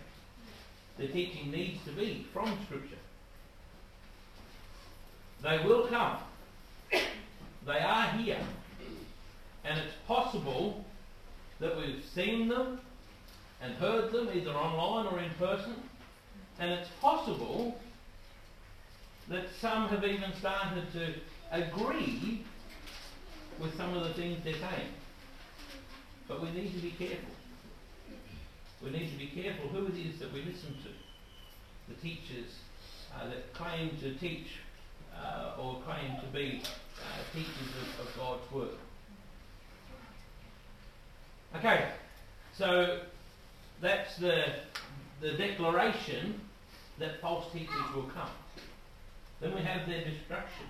Their 0.97 1.09
teaching 1.09 1.51
needs 1.51 1.83
to 1.85 1.91
be 1.91 2.25
from 2.33 2.57
Scripture. 2.65 2.97
They 5.43 5.59
will 5.65 5.87
come. 5.87 6.17
They 7.65 7.79
are 7.79 8.07
here. 8.11 8.41
And 9.63 9.79
it's 9.79 9.93
possible 10.07 10.83
that 11.59 11.77
we've 11.77 12.03
seen 12.13 12.47
them 12.47 12.79
and 13.61 13.73
heard 13.75 14.11
them 14.11 14.29
either 14.33 14.51
online 14.51 15.07
or 15.07 15.19
in 15.19 15.29
person. 15.31 15.75
And 16.59 16.71
it's 16.71 16.89
possible 17.01 17.77
that 19.29 19.45
some 19.61 19.87
have 19.89 20.03
even 20.03 20.33
started 20.39 20.91
to 20.93 21.13
agree 21.51 22.43
with 23.59 23.75
some 23.75 23.95
of 23.95 24.07
the 24.07 24.13
things 24.13 24.43
they're 24.43 24.53
saying. 24.53 24.93
But 26.27 26.41
we 26.41 26.51
need 26.51 26.73
to 26.73 26.79
be 26.79 26.91
careful. 26.91 27.33
We 28.83 28.91
need 28.91 29.11
to 29.11 29.17
be 29.17 29.27
careful 29.27 29.67
who 29.69 29.87
it 29.87 29.97
is 29.97 30.19
that 30.19 30.31
we 30.31 30.41
listen 30.41 30.75
to. 30.83 31.93
The 31.93 31.99
teachers 32.01 32.59
uh, 33.15 33.27
that 33.27 33.53
claim 33.53 33.97
to 34.01 34.13
teach 34.15 34.47
uh, 35.15 35.59
or 35.59 35.81
claim 35.85 36.15
to 36.21 36.27
be 36.31 36.61
uh, 36.63 37.33
teachers 37.33 37.73
of, 37.99 38.07
of 38.07 38.17
God's 38.17 38.51
Word. 38.51 38.77
Okay, 41.55 41.89
so 42.55 42.99
that's 43.81 44.17
the, 44.17 44.43
the 45.19 45.31
declaration 45.31 46.39
that 46.99 47.19
false 47.21 47.51
teachers 47.51 47.95
will 47.95 48.03
come. 48.03 48.29
Then 49.41 49.55
we 49.55 49.61
have 49.61 49.87
their 49.87 50.03
destruction. 50.03 50.67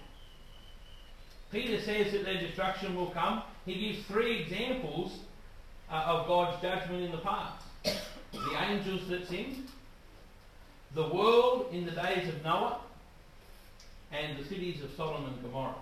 Peter 1.52 1.82
says 1.82 2.12
that 2.12 2.26
their 2.26 2.40
destruction 2.40 2.96
will 2.96 3.10
come. 3.10 3.42
He 3.66 3.92
gives 3.92 4.06
three 4.06 4.42
examples 4.42 5.18
uh, 5.92 5.96
of 5.96 6.28
God's 6.28 6.62
judgment 6.62 7.04
in 7.04 7.12
the 7.12 7.18
past 7.20 7.64
the 8.32 8.62
angels 8.62 9.08
that 9.10 9.28
sinned, 9.28 9.68
the 10.94 11.08
world 11.10 11.68
in 11.72 11.86
the 11.86 11.92
days 11.92 12.30
of 12.30 12.44
Noah, 12.44 12.80
and 14.12 14.38
the 14.38 14.44
cities 14.48 14.84
of 14.84 14.92
Sodom 14.96 15.26
and 15.26 15.42
Gomorrah. 15.42 15.76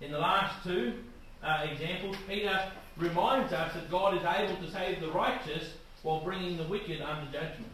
In 0.00 0.12
the 0.12 0.18
last 0.18 0.62
two 0.64 0.94
uh, 1.42 1.66
examples, 1.70 2.16
Peter 2.28 2.72
reminds 2.96 3.52
us 3.52 3.74
that 3.74 3.90
God 3.90 4.16
is 4.16 4.24
able 4.24 4.56
to 4.62 4.70
save 4.72 5.00
the 5.00 5.10
righteous 5.10 5.72
while 6.02 6.20
bringing 6.20 6.56
the 6.56 6.64
wicked 6.64 7.00
under 7.00 7.30
judgment. 7.32 7.72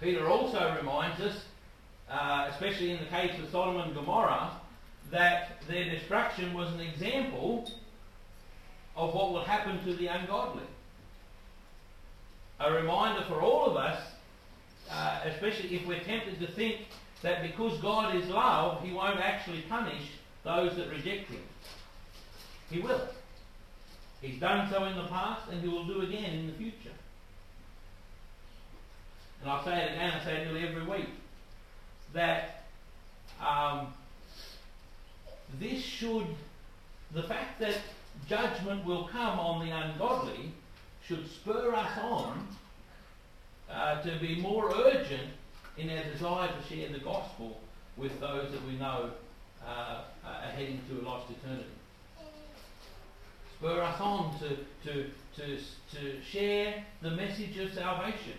Peter 0.00 0.28
also 0.28 0.76
reminds 0.76 1.20
us, 1.20 1.44
uh, 2.10 2.48
especially 2.52 2.92
in 2.92 2.98
the 2.98 3.06
case 3.06 3.38
of 3.38 3.50
Sodom 3.50 3.80
and 3.80 3.94
Gomorrah, 3.94 4.60
that 5.10 5.62
their 5.68 5.84
destruction 5.84 6.54
was 6.54 6.72
an 6.72 6.80
example 6.80 7.70
of 8.96 9.14
what 9.14 9.32
will 9.32 9.44
happen 9.44 9.84
to 9.84 9.94
the 9.94 10.06
ungodly. 10.06 10.62
A 12.60 12.72
reminder 12.72 13.24
for 13.28 13.42
all 13.42 13.66
of 13.66 13.76
us, 13.76 14.00
uh, 14.90 15.20
especially 15.24 15.74
if 15.76 15.86
we're 15.86 16.02
tempted 16.02 16.40
to 16.40 16.46
think 16.46 16.86
that 17.22 17.42
because 17.42 17.78
God 17.80 18.14
is 18.14 18.28
love, 18.28 18.82
He 18.82 18.92
won't 18.92 19.20
actually 19.20 19.62
punish 19.62 20.02
those 20.44 20.76
that 20.76 20.88
reject 20.88 21.30
Him. 21.30 21.42
He 22.70 22.80
will. 22.80 23.08
He's 24.20 24.40
done 24.40 24.70
so 24.70 24.84
in 24.84 24.96
the 24.96 25.06
past 25.06 25.50
and 25.50 25.60
He 25.60 25.68
will 25.68 25.84
do 25.86 26.02
again 26.02 26.32
in 26.32 26.46
the 26.46 26.52
future. 26.54 26.94
And 29.42 29.50
I'll 29.50 29.64
say 29.64 29.76
it 29.82 29.92
again, 29.92 30.12
I 30.12 30.24
say 30.24 30.36
it 30.36 30.44
nearly 30.46 30.66
every 30.66 30.84
week, 30.86 31.08
that 32.12 32.64
um, 33.40 33.88
this 35.60 35.82
should, 35.82 36.26
the 37.12 37.22
fact 37.22 37.60
that 37.60 37.78
judgment 38.28 38.84
will 38.84 39.08
come 39.08 39.38
on 39.38 39.66
the 39.66 39.72
ungodly 39.72 40.52
should 41.06 41.28
spur 41.28 41.74
us 41.74 41.98
on 42.02 42.46
uh, 43.70 44.02
to 44.02 44.18
be 44.18 44.40
more 44.40 44.72
urgent 44.74 45.30
in 45.76 45.90
our 45.90 46.04
desire 46.04 46.48
to 46.48 46.74
share 46.74 46.88
the 46.92 46.98
gospel 46.98 47.60
with 47.96 48.18
those 48.20 48.50
that 48.52 48.64
we 48.66 48.76
know 48.76 49.10
uh, 49.66 50.02
are 50.24 50.50
heading 50.54 50.80
to 50.88 51.00
a 51.00 51.02
lost 51.02 51.30
eternity. 51.30 51.64
Spur 53.58 53.80
us 53.82 54.00
on 54.00 54.38
to, 54.38 54.48
to, 54.84 55.10
to, 55.36 55.58
to 55.94 56.22
share 56.22 56.84
the 57.02 57.10
message 57.10 57.56
of 57.58 57.72
salvation 57.72 58.34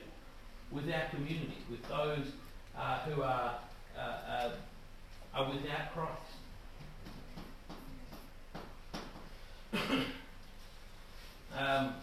with 0.72 0.86
our 0.92 1.10
community, 1.10 1.58
with 1.70 1.88
those 1.88 2.26
uh, 2.78 3.00
who 3.00 3.22
are, 3.22 3.56
uh, 3.98 4.02
uh, 4.02 4.52
are 5.34 5.50
without 5.50 5.94
Christ. 5.94 6.22
um, 11.58 11.94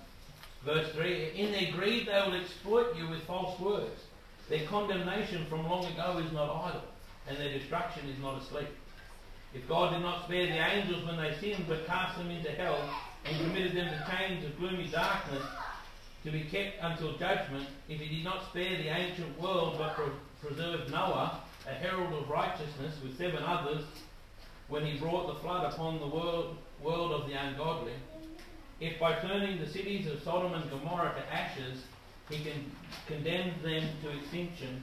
verse 0.65 0.93
3 0.93 1.33
In 1.37 1.53
their 1.53 1.73
greed, 1.73 2.07
they 2.07 2.23
will 2.27 2.41
exploit 2.41 2.97
you 2.97 3.09
with 3.09 3.23
false 3.23 3.59
words. 3.61 4.01
Their 4.49 4.67
condemnation 4.67 5.47
from 5.47 5.69
long 5.69 5.87
ago 5.87 6.19
is 6.19 6.33
not 6.33 6.51
idle, 6.51 6.85
and 7.29 7.39
their 7.39 7.53
destruction 7.57 8.09
is 8.09 8.19
not 8.21 8.43
asleep. 8.43 8.69
If 9.55 9.69
God 9.69 9.93
did 9.93 10.03
not 10.03 10.25
spare 10.25 10.47
the 10.47 10.75
angels 10.75 11.05
when 11.07 11.17
they 11.17 11.35
sinned, 11.41 11.67
but 11.69 11.87
cast 11.87 12.19
them 12.19 12.31
into 12.31 12.51
hell 12.51 12.79
and 13.25 13.37
committed 13.39 13.75
them 13.75 13.87
to 13.87 14.17
chains 14.17 14.45
of 14.45 14.59
gloomy 14.59 14.89
darkness 14.89 15.43
to 16.25 16.31
be 16.31 16.43
kept 16.43 16.77
until 16.83 17.17
judgment, 17.17 17.67
if 17.89 18.01
he 18.01 18.17
did 18.17 18.25
not 18.25 18.45
spare 18.51 18.77
the 18.77 18.89
ancient 18.89 19.41
world 19.41 19.77
but 19.79 19.97
preserved 20.45 20.91
Noah, 20.91 21.41
a 21.67 21.73
herald 21.73 22.13
of 22.13 22.29
righteousness, 22.29 22.95
with 23.03 23.17
seven 23.17 23.43
others, 23.43 23.85
when 24.69 24.85
he 24.85 24.99
brought 24.99 25.27
the 25.27 25.41
flood 25.41 25.73
upon 25.73 26.01
the 26.01 26.07
world, 26.07 26.57
world 26.83 27.13
of 27.13 27.29
the 27.29 27.35
ungodly, 27.35 27.93
if 28.81 28.99
by 28.99 29.15
turning 29.21 29.59
the 29.59 29.69
cities 29.69 30.07
of 30.07 30.23
Sodom 30.23 30.53
and 30.55 30.69
Gomorrah 30.71 31.15
to 31.15 31.35
ashes, 31.35 31.83
he 32.29 32.43
can 32.43 32.71
condemn 33.07 33.53
them 33.63 33.89
to 34.03 34.11
extinction, 34.11 34.83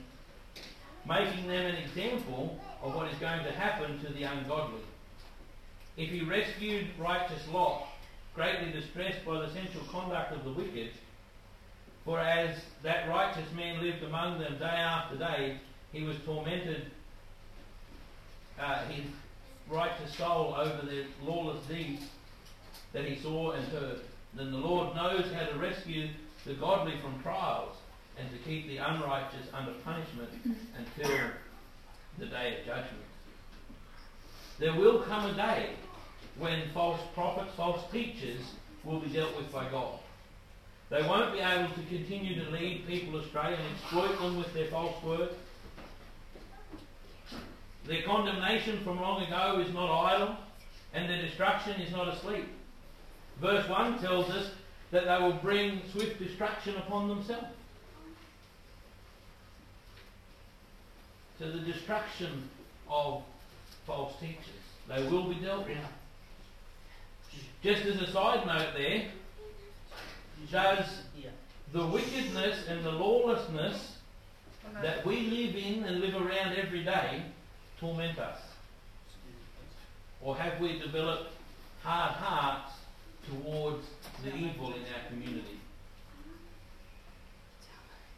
making 1.06 1.46
them 1.46 1.66
an 1.66 1.76
example 1.76 2.58
of 2.82 2.94
what 2.94 3.08
is 3.12 3.18
going 3.18 3.44
to 3.44 3.52
happen 3.52 4.00
to 4.04 4.12
the 4.12 4.22
ungodly. 4.22 4.80
If 5.96 6.10
he 6.10 6.22
rescued 6.22 6.86
righteous 6.98 7.46
Lot, 7.52 7.86
greatly 8.34 8.72
distressed 8.72 9.24
by 9.26 9.40
the 9.40 9.52
sensual 9.52 9.84
conduct 9.90 10.32
of 10.32 10.44
the 10.44 10.52
wicked, 10.52 10.92
for 12.04 12.18
as 12.18 12.56
that 12.82 13.08
righteous 13.08 13.50
man 13.54 13.82
lived 13.82 14.02
among 14.02 14.40
them 14.40 14.58
day 14.58 14.64
after 14.64 15.16
day, 15.16 15.58
he 15.92 16.02
was 16.02 16.16
tormented, 16.24 16.86
uh, 18.58 18.84
his 18.86 19.04
righteous 19.70 20.14
soul, 20.16 20.54
over 20.56 20.84
the 20.86 21.04
lawless 21.22 21.64
deeds 21.66 22.02
that 22.92 23.04
he 23.04 23.20
saw 23.22 23.52
and 23.52 23.64
heard. 23.68 24.00
Then 24.34 24.50
the 24.50 24.58
Lord 24.58 24.94
knows 24.96 25.30
how 25.32 25.46
to 25.46 25.58
rescue 25.58 26.08
the 26.44 26.54
godly 26.54 26.94
from 27.00 27.22
trials 27.22 27.76
and 28.18 28.28
to 28.30 28.36
keep 28.48 28.66
the 28.66 28.78
unrighteous 28.78 29.46
under 29.52 29.72
punishment 29.84 30.30
until 30.76 31.30
the 32.18 32.26
day 32.26 32.58
of 32.58 32.66
judgment. 32.66 33.04
there 34.58 34.74
will 34.74 35.02
come 35.02 35.30
a 35.30 35.34
day 35.34 35.70
when 36.38 36.62
false 36.74 37.00
prophets, 37.14 37.54
false 37.56 37.90
teachers 37.90 38.40
will 38.84 39.00
be 39.00 39.08
dealt 39.08 39.36
with 39.36 39.50
by 39.52 39.68
God. 39.70 39.98
They 40.92 41.02
won't 41.04 41.32
be 41.32 41.38
able 41.38 41.70
to 41.70 41.82
continue 41.88 42.44
to 42.44 42.50
lead 42.50 42.86
people 42.86 43.18
astray 43.18 43.54
and 43.54 43.62
exploit 43.74 44.20
them 44.20 44.36
with 44.36 44.52
their 44.52 44.66
false 44.66 45.02
words. 45.02 45.32
Their 47.86 48.02
condemnation 48.02 48.78
from 48.84 49.00
long 49.00 49.22
ago 49.22 49.58
is 49.66 49.72
not 49.72 49.90
idle, 49.90 50.36
and 50.92 51.08
their 51.08 51.22
destruction 51.22 51.80
is 51.80 51.90
not 51.92 52.08
asleep. 52.08 52.44
Verse 53.40 53.66
1 53.70 54.00
tells 54.00 54.28
us 54.28 54.50
that 54.90 55.06
they 55.06 55.24
will 55.24 55.32
bring 55.32 55.80
swift 55.92 56.18
destruction 56.18 56.76
upon 56.76 57.08
themselves. 57.08 57.46
To 61.38 61.46
the 61.46 61.60
destruction 61.60 62.50
of 62.90 63.22
false 63.86 64.12
teachers. 64.20 64.36
They 64.88 65.02
will 65.08 65.26
be 65.26 65.36
dealt 65.36 65.66
with. 65.66 65.78
Just 67.62 67.86
as 67.86 68.02
a 68.02 68.12
side 68.12 68.46
note 68.46 68.74
there, 68.76 69.04
does 70.50 70.86
the 71.72 71.86
wickedness 71.86 72.66
and 72.68 72.84
the 72.84 72.90
lawlessness 72.90 73.96
that 74.82 75.04
we 75.06 75.22
live 75.22 75.56
in 75.56 75.84
and 75.84 76.00
live 76.00 76.14
around 76.14 76.54
every 76.54 76.84
day 76.84 77.22
torment 77.80 78.18
us? 78.18 78.38
Or 80.20 80.36
have 80.36 80.60
we 80.60 80.78
developed 80.78 81.32
hard 81.82 82.12
hearts 82.12 82.72
towards 83.28 83.86
the 84.22 84.34
evil 84.34 84.68
in 84.68 84.82
our 84.82 85.08
community? 85.08 85.58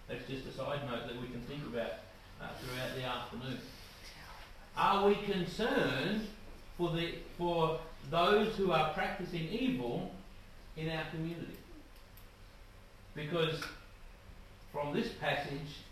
That's 0.08 0.26
just 0.28 0.46
a 0.46 0.52
side 0.52 0.80
note 0.86 1.08
that 1.08 1.20
we 1.20 1.28
can 1.28 1.40
think 1.42 1.62
about 1.66 1.92
uh, 2.40 2.48
throughout 2.60 2.94
the 2.94 3.04
afternoon. 3.04 3.58
Are 4.76 5.06
we 5.06 5.14
concerned 5.14 6.26
for, 6.76 6.90
the, 6.90 7.14
for 7.38 7.78
those 8.10 8.54
who 8.56 8.72
are 8.72 8.92
practicing 8.92 9.48
evil 9.48 10.12
in 10.76 10.90
our 10.90 11.04
community? 11.10 11.56
Because 13.14 13.62
from 14.72 14.94
this 14.94 15.08
passage, 15.20 15.82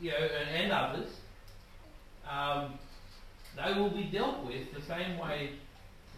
you 0.00 0.10
know, 0.10 0.16
and, 0.16 0.62
and 0.62 0.72
others, 0.72 1.08
um, 2.28 2.78
they 3.56 3.78
will 3.78 3.90
be 3.90 4.04
dealt 4.04 4.44
with 4.44 4.72
the 4.74 4.82
same 4.82 5.18
way 5.18 5.50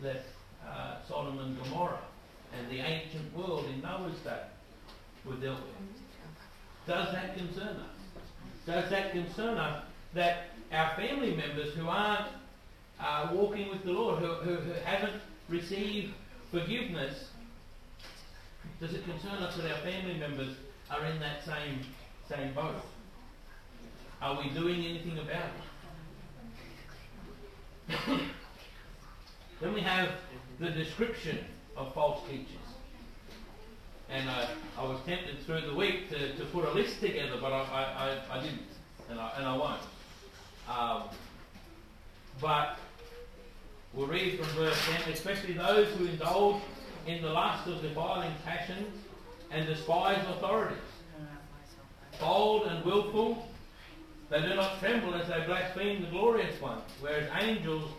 that 0.03 0.23
uh, 0.67 0.97
Sodom 1.09 1.39
and 1.39 1.59
Gomorrah 1.63 2.01
and 2.57 2.71
the 2.71 2.81
ancient 2.81 3.37
world 3.37 3.67
in 3.67 3.83
Noah's 3.83 4.19
day 4.21 4.43
were 5.25 5.35
dealt 5.37 5.61
with. 5.61 6.87
Does 6.87 7.13
that 7.13 7.37
concern 7.37 7.77
us? 7.77 7.97
Does 8.65 8.91
that 8.91 9.13
concern 9.13 9.59
us 9.59 9.85
that 10.15 10.49
our 10.73 10.95
family 10.97 11.35
members 11.35 11.75
who 11.75 11.89
aren't 11.89 12.29
uh, 13.01 13.31
walking 13.33 13.69
with 13.69 13.85
the 13.85 13.93
Lord, 13.93 14.21
who, 14.21 14.27
who, 14.27 14.55
who 14.57 14.73
haven't 14.85 15.21
received 15.49 16.15
forgiveness, 16.51 17.29
does 18.81 18.95
it 18.95 19.05
concern 19.05 19.43
us 19.43 19.57
that 19.57 19.71
our 19.71 19.79
family 19.79 20.19
members 20.19 20.57
are 20.91 21.05
in 21.07 21.19
that 21.21 21.45
same 21.45 21.81
same 22.29 22.53
boat? 22.55 22.83
Are 24.21 24.41
we 24.43 24.51
doing 24.51 24.85
anything 24.85 25.19
about 25.19 25.51
it? 27.89 28.01
then 29.61 29.75
we 29.75 29.81
have 29.81 30.11
the 30.59 30.71
description 30.71 31.39
of 31.77 31.93
false 31.95 32.27
teachers. 32.29 32.49
And 34.09 34.29
uh, 34.29 34.47
I 34.79 34.85
was 34.85 35.01
tempted 35.05 35.41
through 35.45 35.63
the 35.63 35.75
week 35.75 36.09
to, 36.11 36.35
to 36.37 36.45
put 36.47 36.65
a 36.65 36.71
list 36.71 37.01
together, 37.01 37.39
but 37.41 37.53
I, 37.53 37.59
I, 37.59 37.83
I, 37.83 38.39
I 38.39 38.43
didn't, 38.43 38.69
and 39.11 39.21
I, 39.21 39.33
and 39.37 39.47
I 39.47 39.57
won't. 39.57 39.81
Um, 40.69 41.03
but 42.41 42.79
we'll 43.95 44.07
read 44.07 44.39
from 44.39 44.49
verse 44.57 44.79
10 45.05 45.13
especially 45.13 45.55
those 45.55 45.89
who 45.95 46.07
indulge 46.07 46.61
in 47.07 47.23
the 47.23 47.29
lust 47.29 47.69
of 47.69 47.81
defiling 47.83 48.33
passions 48.45 48.97
and 49.51 49.67
despise 49.67 50.25
authorities. 50.29 50.79
Bold 52.21 52.67
and 52.67 52.85
wilful, 52.85 53.47
they 54.31 54.41
do 54.41 54.55
not 54.55 54.81
tremble 54.81 55.15
as 55.15 55.29
they 55.29 55.45
blaspheme 55.47 56.03
the 56.03 56.09
glorious 56.09 56.61
one, 56.61 56.81
whereas 57.01 57.31
angels, 57.41 57.91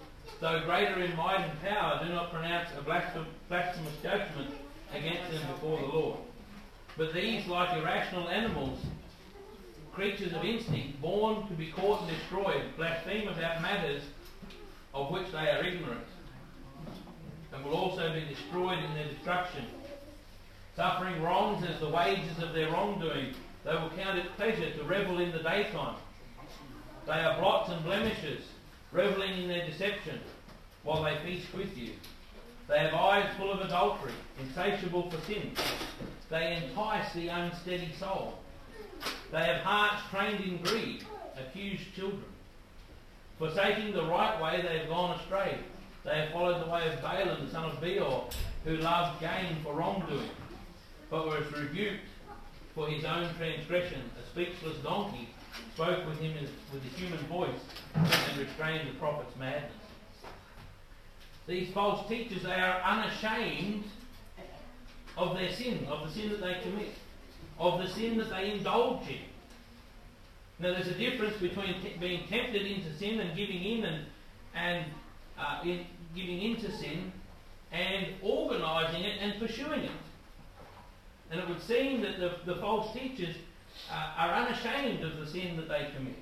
though 0.41 0.61
greater 0.65 1.01
in 1.01 1.15
might 1.15 1.39
and 1.39 1.61
power, 1.61 2.03
do 2.03 2.11
not 2.11 2.31
pronounce 2.33 2.69
a 2.77 2.81
blasphemous 2.81 3.93
judgment 4.03 4.51
against 4.93 5.31
them 5.31 5.41
before 5.53 5.79
the 5.79 5.85
Lord. 5.85 6.19
But 6.97 7.13
these, 7.13 7.47
like 7.47 7.77
irrational 7.77 8.27
animals, 8.27 8.79
creatures 9.93 10.33
of 10.33 10.43
instinct, 10.43 10.99
born 11.01 11.47
to 11.47 11.53
be 11.53 11.67
caught 11.67 12.01
and 12.01 12.09
destroyed, 12.09 12.63
blaspheme 12.75 13.27
about 13.27 13.61
matters 13.61 14.01
of 14.93 15.11
which 15.11 15.31
they 15.31 15.49
are 15.49 15.63
ignorant, 15.63 16.05
and 17.53 17.63
will 17.63 17.75
also 17.75 18.13
be 18.13 18.25
destroyed 18.33 18.79
in 18.79 18.93
their 18.93 19.07
destruction. 19.07 19.65
Suffering 20.75 21.21
wrongs 21.23 21.65
as 21.65 21.79
the 21.79 21.89
wages 21.89 22.41
of 22.41 22.53
their 22.53 22.71
wrongdoing, 22.71 23.33
they 23.63 23.73
will 23.73 23.91
count 23.97 24.17
it 24.17 24.35
pleasure 24.35 24.71
to 24.71 24.83
revel 24.83 25.19
in 25.19 25.31
the 25.31 25.39
daytime. 25.39 25.95
They 27.05 27.13
are 27.13 27.39
blots 27.39 27.69
and 27.71 27.83
blemishes, 27.83 28.43
reveling 28.91 29.41
in 29.41 29.47
their 29.47 29.65
deception, 29.65 30.19
while 30.83 31.03
they 31.03 31.17
feast 31.25 31.53
with 31.53 31.75
you. 31.77 31.91
They 32.67 32.79
have 32.79 32.93
eyes 32.93 33.29
full 33.37 33.51
of 33.51 33.61
adultery, 33.61 34.11
insatiable 34.39 35.09
for 35.09 35.19
sin. 35.25 35.51
They 36.29 36.61
entice 36.63 37.13
the 37.13 37.29
unsteady 37.29 37.93
soul. 37.97 38.37
They 39.31 39.43
have 39.43 39.61
hearts 39.61 40.03
trained 40.11 40.43
in 40.43 40.57
greed, 40.61 41.05
accused 41.37 41.95
children. 41.95 42.25
Forsaking 43.39 43.93
the 43.93 44.05
right 44.05 44.41
way, 44.41 44.61
they 44.61 44.79
have 44.79 44.89
gone 44.89 45.19
astray. 45.19 45.59
They 46.07 46.21
have 46.21 46.31
followed 46.31 46.65
the 46.65 46.71
way 46.71 46.87
of 46.87 47.01
Balaam, 47.01 47.45
the 47.45 47.51
son 47.51 47.65
of 47.65 47.81
Beor, 47.81 48.29
who 48.63 48.77
loved 48.77 49.19
gain 49.19 49.57
for 49.61 49.73
wrongdoing, 49.73 50.29
but 51.09 51.27
was 51.27 51.43
rebuked 51.51 52.05
for 52.73 52.87
his 52.87 53.03
own 53.03 53.29
transgression. 53.35 54.01
A 54.23 54.25
speechless 54.29 54.77
donkey 54.77 55.27
spoke 55.73 56.07
with 56.07 56.17
him 56.19 56.33
with 56.71 56.81
a 56.81 56.97
human 56.97 57.19
voice 57.27 57.59
and 57.93 58.37
restrained 58.37 58.87
the 58.87 58.93
prophet's 58.93 59.35
madness. 59.37 59.73
These 61.45 61.73
false 61.73 62.07
teachers, 62.07 62.43
they 62.43 62.53
are 62.53 62.81
unashamed 62.81 63.83
of 65.17 65.35
their 65.35 65.51
sin, 65.51 65.85
of 65.89 66.07
the 66.07 66.13
sin 66.13 66.29
that 66.29 66.41
they 66.41 66.57
commit 66.63 66.93
of 67.59 67.79
the 67.79 67.87
sin 67.87 68.17
that 68.17 68.29
they 68.29 68.51
indulge 68.51 69.07
in. 69.07 69.19
Now, 70.59 70.73
there's 70.73 70.87
a 70.87 70.93
difference 70.93 71.37
between 71.37 71.81
t- 71.81 71.97
being 71.99 72.27
tempted 72.27 72.65
into 72.65 72.95
sin 72.97 73.19
and 73.19 73.35
giving 73.35 73.63
in 73.63 73.85
and, 73.85 74.05
and 74.55 74.85
uh, 75.37 75.61
in 75.63 75.85
giving 76.15 76.41
into 76.41 76.71
sin 76.71 77.11
and 77.71 78.07
organising 78.21 79.03
it 79.03 79.19
and 79.21 79.39
pursuing 79.39 79.81
it. 79.81 79.91
And 81.29 81.39
it 81.39 81.47
would 81.47 81.61
seem 81.61 82.01
that 82.01 82.19
the, 82.19 82.31
the 82.45 82.59
false 82.59 82.93
teachers 82.93 83.35
uh, 83.91 84.13
are 84.17 84.33
unashamed 84.33 85.03
of 85.03 85.17
the 85.17 85.27
sin 85.27 85.57
that 85.57 85.67
they 85.67 85.89
commit. 85.95 86.15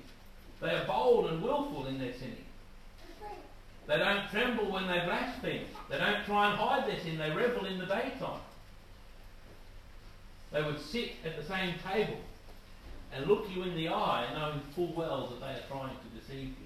They 0.60 0.70
are 0.70 0.86
bold 0.86 1.30
and 1.30 1.42
willful 1.42 1.86
in 1.86 1.98
their 1.98 2.12
sinning. 2.14 2.44
They 3.86 3.98
don't 3.98 4.28
tremble 4.30 4.72
when 4.72 4.88
they 4.88 5.00
blaspheme. 5.04 5.66
They 5.88 5.98
don't 5.98 6.24
try 6.24 6.50
and 6.50 6.58
hide 6.58 6.88
their 6.88 6.98
sin. 7.00 7.18
They 7.18 7.30
revel 7.30 7.66
in 7.66 7.78
the 7.78 7.86
daytime. 7.86 8.40
They 10.52 10.62
would 10.62 10.80
sit 10.80 11.12
at 11.24 11.36
the 11.36 11.44
same 11.44 11.74
table 11.88 12.16
and 13.12 13.26
look 13.26 13.46
you 13.54 13.62
in 13.62 13.76
the 13.76 13.88
eye, 13.88 14.26
knowing 14.34 14.60
full 14.74 14.92
well 14.94 15.28
that 15.28 15.40
they 15.40 15.60
are 15.60 15.66
trying 15.68 15.94
to 15.96 16.20
deceive 16.20 16.48
you. 16.48 16.65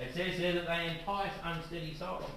It 0.00 0.14
says 0.14 0.38
there 0.38 0.52
that 0.52 0.66
they 0.66 0.96
entice 0.98 1.32
unsteady 1.42 1.94
souls. 1.94 2.30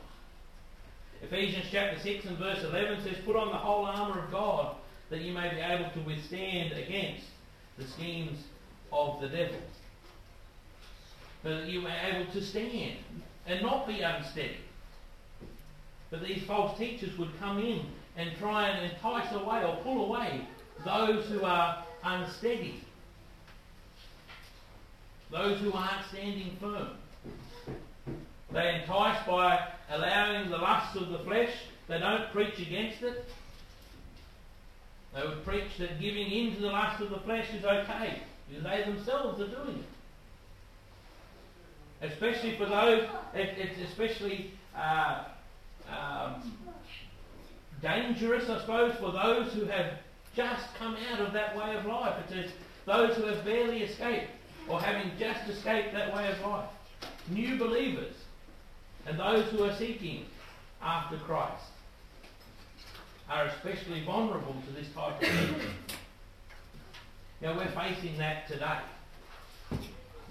Ephesians 1.22 1.66
chapter 1.72 2.00
6 2.00 2.26
and 2.26 2.38
verse 2.38 2.64
11 2.64 3.04
says, 3.04 3.18
Put 3.26 3.36
on 3.36 3.50
the 3.50 3.58
whole 3.58 3.86
armour 3.86 4.24
of 4.24 4.32
God 4.32 4.76
that 5.10 5.22
you 5.22 5.34
may 5.34 5.50
be 5.50 5.60
able 5.60 5.90
to 5.92 6.00
withstand 6.00 6.74
against 6.74 7.26
the 7.78 7.86
schemes 7.86 8.40
of 8.92 9.22
the 9.22 9.28
devil. 9.28 9.60
But 11.44 11.62
that 11.62 11.68
you 11.68 11.82
may 11.82 11.90
be 11.90 12.18
able 12.18 12.32
to 12.32 12.42
stand 12.42 12.98
and 13.46 13.62
not 13.62 13.88
be 13.88 14.02
unsteady. 14.02 14.58
But 16.10 16.24
these 16.24 16.44
false 16.44 16.78
teachers 16.78 17.18
would 17.18 17.38
come 17.40 17.60
in 17.60 17.86
and 18.18 18.32
try 18.38 18.70
and 18.70 18.92
entice 18.92 19.32
away 19.34 19.64
or 19.64 19.78
pull 19.84 20.06
away 20.06 20.48
those 20.84 21.26
who 21.28 21.44
are 21.44 21.84
unsteady, 22.04 22.84
those 25.32 25.60
who 25.62 25.72
aren't 25.72 26.06
standing 26.10 26.58
firm. 26.60 26.90
They 28.54 28.82
entice 28.82 29.26
by 29.26 29.68
allowing 29.90 30.50
the 30.50 30.58
lusts 30.58 30.96
of 30.98 31.10
the 31.10 31.20
flesh. 31.20 31.52
They 31.88 32.00
don't 32.00 32.32
preach 32.32 32.60
against 32.60 33.02
it. 33.02 33.26
They 35.14 35.22
would 35.22 35.46
preach 35.46 35.78
that 35.80 36.00
giving 36.00 36.32
in 36.32 36.56
to 36.56 36.62
the 36.62 36.68
lust 36.68 37.02
of 37.02 37.10
the 37.10 37.20
flesh 37.20 37.48
is 37.54 37.66
okay 37.66 38.22
because 38.48 38.64
they 38.64 38.84
themselves 38.84 39.42
are 39.42 39.48
doing 39.48 39.80
it. 39.80 39.86
Especially 42.12 42.58
for 42.58 42.66
those, 42.66 43.08
it's 43.34 43.92
especially 43.92 44.52
uh, 44.76 45.26
um, 45.90 46.58
dangerous, 47.82 48.50
I 48.50 48.60
suppose, 48.60 48.96
for 48.96 49.12
those 49.12 49.54
who 49.54 49.66
have 49.66 49.94
just 50.36 50.74
come 50.76 50.98
out 51.12 51.20
of 51.20 51.34
that 51.34 51.56
way 51.56 51.76
of 51.76 51.86
life. 51.86 52.16
It 52.32 52.38
is 52.46 52.52
those 52.86 53.16
who 53.16 53.26
have 53.26 53.44
barely 53.46 53.84
escaped 53.84 54.32
or 54.68 54.80
having 54.80 55.12
just 55.20 55.48
escaped 55.50 55.94
that 55.94 56.16
way 56.16 56.32
of 56.32 56.40
life. 56.42 56.70
New 57.32 57.58
believers 57.58 58.16
and 59.06 59.20
those 59.20 59.50
who 59.52 59.64
are 59.64 59.76
seeking 59.76 60.26
after 60.82 61.18
Christ 61.18 61.64
are 63.30 63.46
especially 63.46 64.04
vulnerable 64.04 64.56
to 64.68 64.72
this 64.74 64.88
type 64.94 65.22
of 65.22 65.28
thing. 65.28 65.56
Now 67.42 67.58
we're 67.58 67.72
facing 67.72 68.18
that 68.18 68.48
today. 68.48 68.80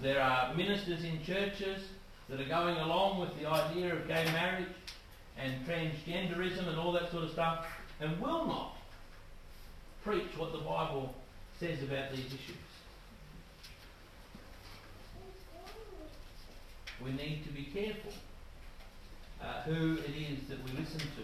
There 0.01 0.21
are 0.21 0.53
ministers 0.53 1.03
in 1.03 1.23
churches 1.23 1.83
that 2.29 2.39
are 2.39 2.47
going 2.47 2.77
along 2.77 3.19
with 3.19 3.37
the 3.39 3.47
idea 3.47 3.93
of 3.93 4.07
gay 4.07 4.25
marriage 4.31 4.67
and 5.37 5.53
transgenderism 5.65 6.67
and 6.67 6.77
all 6.77 6.91
that 6.93 7.11
sort 7.11 7.23
of 7.23 7.31
stuff 7.31 7.65
and 7.99 8.19
will 8.21 8.45
not 8.45 8.77
preach 10.03 10.37
what 10.37 10.51
the 10.51 10.59
Bible 10.59 11.13
says 11.59 11.83
about 11.83 12.11
these 12.11 12.25
issues. 12.27 12.70
We 17.03 17.11
need 17.11 17.43
to 17.45 17.51
be 17.51 17.63
careful 17.63 18.11
uh, 19.41 19.61
who 19.63 19.97
it 19.97 20.15
is 20.15 20.47
that 20.49 20.63
we 20.63 20.71
listen 20.79 20.99
to, 20.99 21.23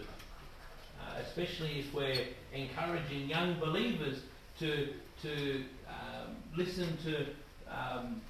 uh, 1.00 1.20
especially 1.24 1.80
if 1.80 1.94
we're 1.94 2.26
encouraging 2.52 3.28
young 3.28 3.58
believers 3.60 4.18
to, 4.58 4.88
to 5.22 5.64
um, 5.88 6.36
listen 6.56 6.96
to 7.04 7.26
um, 7.70 8.20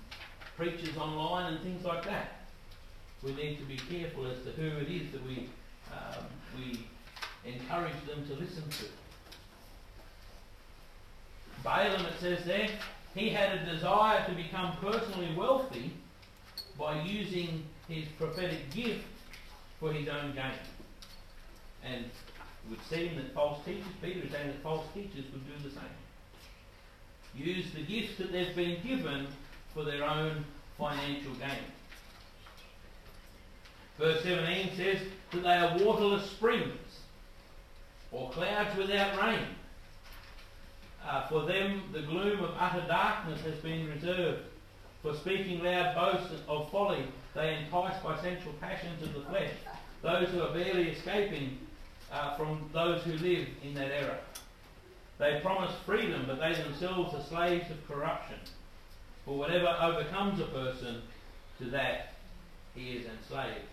preachers 0.56 0.96
online 0.96 1.54
and 1.54 1.62
things 1.62 1.84
like 1.84 2.04
that. 2.04 2.42
We 3.22 3.34
need 3.34 3.58
to 3.58 3.64
be 3.64 3.76
careful 3.76 4.26
as 4.26 4.38
to 4.44 4.50
who 4.50 4.78
it 4.78 4.90
is 4.90 5.10
that 5.12 5.24
we, 5.24 5.48
um, 5.92 6.24
we 6.56 6.86
encourage 7.50 7.94
them 8.06 8.26
to 8.28 8.34
listen 8.34 8.62
to. 8.68 8.84
Balaam, 11.64 12.04
it 12.06 12.12
says 12.20 12.44
there, 12.44 12.68
he 13.14 13.30
had 13.30 13.58
a 13.58 13.64
desire 13.64 14.24
to 14.28 14.34
become 14.34 14.76
personally 14.80 15.34
wealthy 15.34 15.92
by 16.78 17.02
using 17.02 17.64
his 17.88 18.04
prophetic 18.16 18.70
gift 18.70 19.04
for 19.80 19.92
his 19.92 20.08
own 20.08 20.32
gain. 20.34 20.52
And 21.84 22.04
would 22.70 22.82
seem 22.88 23.16
that 23.16 23.34
false 23.34 23.64
teachers, 23.64 23.84
Peter 24.02 24.20
is 24.26 24.32
saying 24.32 24.48
that 24.48 24.62
false 24.62 24.84
teachers 24.94 25.24
would 25.32 25.46
do 25.46 25.68
the 25.68 25.74
same. 25.74 25.84
Use 27.34 27.66
the 27.72 27.82
gifts 27.82 28.16
that 28.18 28.32
they've 28.32 28.54
been 28.54 28.82
given 28.82 29.26
for 29.74 29.84
their 29.84 30.04
own 30.04 30.44
financial 30.76 31.34
gain. 31.34 31.64
Verse 33.98 34.22
17 34.22 34.76
says 34.76 34.98
that 35.32 35.42
they 35.42 35.48
are 35.48 35.78
waterless 35.78 36.30
springs 36.30 37.00
or 38.12 38.30
clouds 38.30 38.76
without 38.76 39.20
rain. 39.22 39.44
Uh, 41.04 41.26
for 41.28 41.46
them, 41.46 41.82
the 41.92 42.02
gloom 42.02 42.42
of 42.44 42.50
utter 42.58 42.86
darkness 42.86 43.40
has 43.42 43.54
been 43.56 43.88
reserved. 43.88 44.42
For 45.02 45.14
speaking 45.14 45.62
loud 45.62 45.94
boasts 45.94 46.42
of 46.48 46.70
folly, 46.70 47.04
they 47.34 47.54
entice 47.54 48.02
by 48.02 48.20
sensual 48.20 48.52
passions 48.60 49.02
of 49.02 49.14
the 49.14 49.20
flesh 49.28 49.52
those 50.02 50.28
who 50.28 50.42
are 50.42 50.52
barely 50.52 50.90
escaping 50.90 51.58
uh, 52.12 52.36
from 52.36 52.68
those 52.72 53.02
who 53.02 53.12
live 53.12 53.46
in 53.62 53.74
that 53.74 53.90
error. 53.90 54.18
They 55.18 55.40
promise 55.42 55.72
freedom, 55.84 56.24
but 56.26 56.38
they 56.38 56.54
themselves 56.54 57.14
are 57.14 57.24
slaves 57.24 57.70
of 57.70 57.86
corruption. 57.88 58.38
For 59.24 59.36
whatever 59.36 59.76
overcomes 59.80 60.40
a 60.40 60.44
person, 60.44 61.02
to 61.58 61.64
that 61.70 62.14
he 62.74 62.92
is 62.92 63.06
enslaved. 63.06 63.66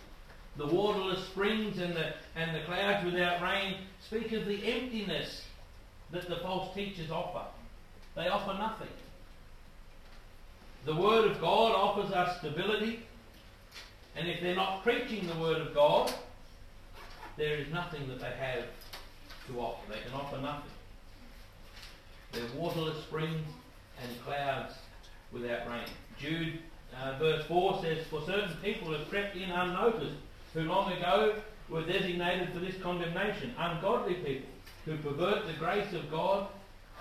The 0.58 0.66
waterless 0.66 1.26
springs 1.28 1.78
and 1.78 1.96
the, 1.96 2.14
and 2.36 2.56
the 2.56 2.66
clouds 2.66 3.06
without 3.06 3.42
rain 3.42 3.76
speak 4.06 4.32
of 4.32 4.46
the 4.46 4.66
emptiness 4.66 5.44
that 6.12 6.28
the 6.28 6.38
false 6.38 6.74
teachers 6.74 7.12
offer. 7.12 7.46
They 8.16 8.28
offer 8.28 8.58
nothing. 8.58 8.88
The 10.86 10.96
Word 10.96 11.32
of 11.32 11.42
God 11.42 11.72
offers 11.72 12.12
us 12.12 12.38
stability, 12.38 13.00
and 14.16 14.28
if 14.28 14.40
they're 14.40 14.56
not 14.56 14.84
preaching 14.84 15.26
the 15.26 15.34
Word 15.40 15.58
of 15.58 15.74
God, 15.74 16.14
there 17.38 17.56
is 17.56 17.68
nothing 17.74 18.08
that 18.08 18.20
they 18.20 18.32
have 18.38 18.66
to 19.48 19.60
offer. 19.60 19.92
They 19.92 20.00
can 20.00 20.14
offer 20.14 20.38
nothing. 20.38 20.72
They're 22.32 22.44
waterless 22.56 23.04
springs 23.04 23.48
and 24.00 24.24
clouds 24.24 24.76
without 25.32 25.68
rain. 25.68 25.88
Jude 26.20 26.60
uh, 27.02 27.18
verse 27.18 27.44
4 27.48 27.82
says, 27.82 28.06
For 28.08 28.22
certain 28.22 28.56
people 28.64 28.92
have 28.94 29.10
crept 29.10 29.36
in 29.36 29.50
unnoticed, 29.50 30.18
who 30.54 30.62
long 30.62 30.92
ago 30.92 31.36
were 31.68 31.84
designated 31.84 32.54
for 32.54 32.60
this 32.60 32.76
condemnation, 32.82 33.56
ungodly 33.58 34.16
people 34.16 34.50
who 34.86 34.98
pervert 34.98 35.48
the 35.48 35.54
grace 35.54 35.94
of 35.94 36.12
God 36.12 36.48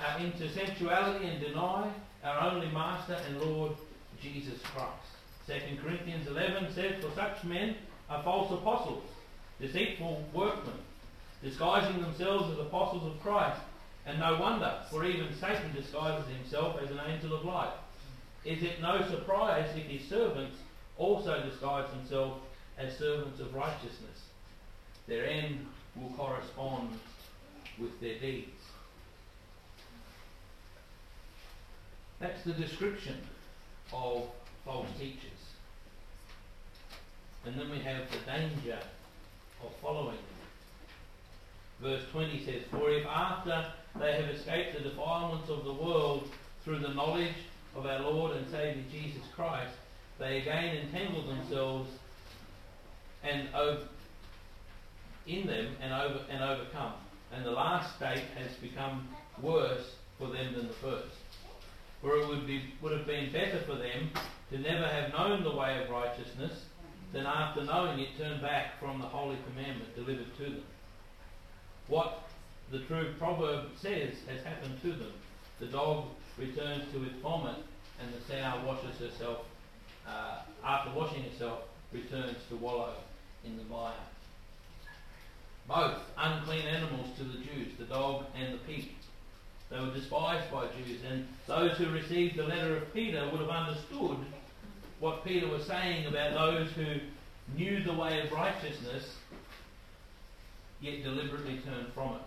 uh, 0.00 0.18
into 0.18 0.48
sensuality 0.52 1.26
and 1.26 1.40
deny 1.40 1.90
our 2.22 2.50
only 2.50 2.68
Master 2.68 3.18
and 3.26 3.40
Lord 3.40 3.72
Jesus 4.20 4.60
Christ. 4.62 5.14
2 5.46 5.76
Corinthians 5.82 6.26
11 6.26 6.72
says, 6.74 7.04
For 7.04 7.10
such 7.14 7.44
men 7.44 7.76
are 8.08 8.22
false 8.22 8.50
apostles, 8.52 9.04
deceitful 9.60 10.24
workmen, 10.32 10.78
disguising 11.42 12.00
themselves 12.00 12.50
as 12.52 12.58
apostles 12.58 13.04
of 13.04 13.20
Christ. 13.22 13.60
And 14.06 14.18
no 14.18 14.38
wonder, 14.38 14.80
for 14.90 15.04
even 15.04 15.34
Satan 15.34 15.72
disguises 15.74 16.28
himself 16.34 16.78
as 16.82 16.90
an 16.90 17.00
angel 17.06 17.34
of 17.34 17.44
light. 17.44 17.72
Is 18.44 18.62
it 18.62 18.80
no 18.82 19.00
surprise 19.08 19.70
if 19.74 19.84
his 19.86 20.08
servants 20.08 20.56
also 20.98 21.42
disguise 21.42 21.88
themselves 21.90 22.42
as 22.76 22.96
servants 22.98 23.40
of 23.40 23.54
righteousness? 23.54 24.28
Their 25.06 25.26
end 25.26 25.66
will 25.96 26.10
correspond 26.16 26.98
with 27.78 27.98
their 28.00 28.18
deeds. 28.18 28.63
That's 32.20 32.42
the 32.44 32.52
description 32.52 33.16
of 33.92 34.24
false 34.64 34.88
teachers. 34.98 35.20
And 37.46 37.58
then 37.58 37.70
we 37.70 37.78
have 37.80 38.10
the 38.10 38.18
danger 38.30 38.78
of 39.62 39.72
following 39.82 40.16
them. 40.16 40.34
Verse 41.82 42.02
20 42.12 42.44
says, 42.44 42.62
For 42.70 42.90
if 42.90 43.04
after 43.06 43.72
they 43.98 44.12
have 44.12 44.30
escaped 44.30 44.76
the 44.76 44.88
defilements 44.88 45.50
of 45.50 45.64
the 45.64 45.72
world 45.72 46.30
through 46.64 46.78
the 46.78 46.94
knowledge 46.94 47.34
of 47.76 47.84
our 47.84 48.00
Lord 48.00 48.36
and 48.36 48.50
Saviour 48.50 48.84
Jesus 48.90 49.22
Christ, 49.34 49.74
they 50.18 50.40
again 50.40 50.76
entangle 50.76 51.26
themselves 51.26 51.90
and 53.22 53.48
in 55.26 55.46
them 55.46 55.76
and 55.80 55.92
over 55.92 56.20
and 56.30 56.42
overcome. 56.42 56.94
And 57.32 57.44
the 57.44 57.50
last 57.50 57.96
state 57.96 58.24
has 58.36 58.52
become 58.62 59.08
worse 59.42 59.94
for 60.18 60.28
them 60.28 60.54
than 60.54 60.68
the 60.68 60.74
first. 60.74 61.16
For 62.04 62.18
it 62.18 62.28
would 62.28 62.46
be 62.46 62.60
would 62.82 62.92
have 62.92 63.06
been 63.06 63.32
better 63.32 63.60
for 63.60 63.76
them 63.76 64.10
to 64.50 64.58
never 64.58 64.86
have 64.86 65.14
known 65.14 65.42
the 65.42 65.56
way 65.56 65.82
of 65.82 65.88
righteousness 65.88 66.66
than 67.14 67.24
after 67.24 67.64
knowing 67.64 67.98
it 67.98 68.18
turn 68.18 68.42
back 68.42 68.78
from 68.78 69.00
the 69.00 69.06
holy 69.06 69.38
commandment 69.48 69.96
delivered 69.96 70.36
to 70.36 70.42
them. 70.42 70.64
What 71.88 72.28
the 72.70 72.80
true 72.80 73.14
proverb 73.18 73.68
says 73.80 74.16
has 74.28 74.42
happened 74.44 74.82
to 74.82 74.88
them. 74.92 75.12
The 75.60 75.66
dog 75.66 76.08
returns 76.36 76.84
to 76.92 77.04
its 77.04 77.14
vomit, 77.22 77.56
and 77.98 78.12
the 78.12 78.20
sow 78.30 78.60
washes 78.66 78.98
herself, 78.98 79.46
uh, 80.06 80.40
after 80.62 80.90
washing 80.90 81.22
herself, 81.22 81.60
returns 81.90 82.36
to 82.50 82.56
wallow 82.56 82.96
in 83.46 83.56
the 83.56 83.64
mire. 83.64 83.94
Both 85.66 86.00
unclean 86.18 86.66
animals 86.66 87.16
to 87.16 87.24
the 87.24 87.38
Jews, 87.38 87.72
the 87.78 87.86
dog 87.86 88.26
and 88.38 88.52
the 88.52 88.58
pig. 88.58 88.90
They 89.74 89.80
were 89.80 89.92
despised 89.92 90.52
by 90.52 90.66
Jews, 90.68 91.00
and 91.10 91.26
those 91.48 91.76
who 91.76 91.90
received 91.90 92.36
the 92.36 92.44
letter 92.44 92.76
of 92.76 92.94
Peter 92.94 93.28
would 93.32 93.40
have 93.40 93.50
understood 93.50 94.18
what 95.00 95.24
Peter 95.24 95.48
was 95.48 95.66
saying 95.66 96.06
about 96.06 96.32
those 96.34 96.70
who 96.72 97.00
knew 97.56 97.82
the 97.82 97.92
way 97.92 98.20
of 98.20 98.30
righteousness, 98.30 99.16
yet 100.80 101.02
deliberately 101.02 101.60
turned 101.64 101.92
from 101.92 102.14
it. 102.14 102.20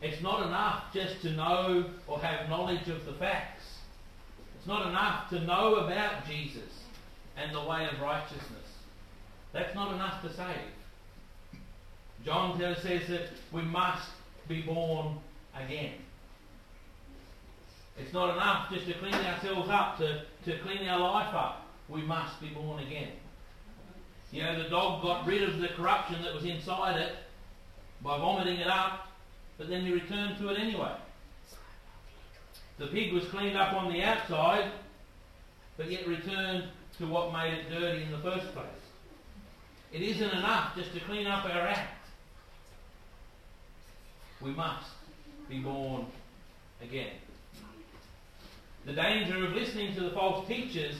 It's 0.00 0.22
not 0.22 0.46
enough 0.46 0.84
just 0.94 1.20
to 1.22 1.32
know 1.32 1.84
or 2.06 2.18
have 2.20 2.48
knowledge 2.48 2.88
of 2.88 3.04
the 3.04 3.12
facts. 3.12 3.64
It's 4.56 4.66
not 4.66 4.88
enough 4.88 5.28
to 5.28 5.40
know 5.40 5.74
about 5.74 6.26
Jesus 6.26 6.72
and 7.36 7.54
the 7.54 7.68
way 7.68 7.86
of 7.92 8.00
righteousness. 8.00 8.78
That's 9.52 9.74
not 9.74 9.92
enough 9.92 10.22
to 10.22 10.32
save. 10.32 10.72
John 12.24 12.58
says 12.58 13.08
that 13.08 13.28
we 13.52 13.60
must 13.60 14.08
be 14.48 14.62
born 14.62 15.18
again. 15.54 15.92
It's 17.98 18.12
not 18.12 18.34
enough 18.34 18.70
just 18.72 18.86
to 18.86 18.94
clean 18.94 19.14
ourselves 19.14 19.68
up, 19.70 19.98
to, 19.98 20.22
to 20.44 20.58
clean 20.58 20.88
our 20.88 20.98
life 20.98 21.34
up. 21.34 21.66
We 21.88 22.02
must 22.02 22.40
be 22.40 22.48
born 22.48 22.82
again. 22.82 23.12
You 24.30 24.42
know, 24.42 24.62
the 24.62 24.70
dog 24.70 25.02
got 25.02 25.26
rid 25.26 25.42
of 25.42 25.58
the 25.58 25.68
corruption 25.68 26.22
that 26.22 26.34
was 26.34 26.44
inside 26.44 26.98
it 26.98 27.12
by 28.02 28.18
vomiting 28.18 28.58
it 28.58 28.66
up 28.66 29.12
but 29.62 29.68
then 29.68 29.86
he 29.86 29.92
returned 29.92 30.38
to 30.38 30.48
it 30.48 30.58
anyway. 30.58 30.92
The 32.78 32.88
pig 32.88 33.12
was 33.12 33.24
cleaned 33.26 33.56
up 33.56 33.74
on 33.74 33.92
the 33.92 34.02
outside, 34.02 34.72
but 35.76 35.88
yet 35.88 36.06
returned 36.08 36.64
to 36.98 37.06
what 37.06 37.32
made 37.32 37.54
it 37.54 37.70
dirty 37.70 38.02
in 38.02 38.10
the 38.10 38.18
first 38.18 38.52
place. 38.52 38.66
It 39.92 40.02
isn't 40.02 40.30
enough 40.30 40.74
just 40.74 40.92
to 40.94 41.00
clean 41.00 41.28
up 41.28 41.44
our 41.44 41.68
act. 41.68 42.08
We 44.40 44.50
must 44.50 44.88
be 45.52 45.58
born 45.58 46.06
again. 46.82 47.12
The 48.86 48.94
danger 48.94 49.44
of 49.44 49.52
listening 49.52 49.94
to 49.94 50.00
the 50.00 50.10
false 50.10 50.48
teachers 50.48 50.96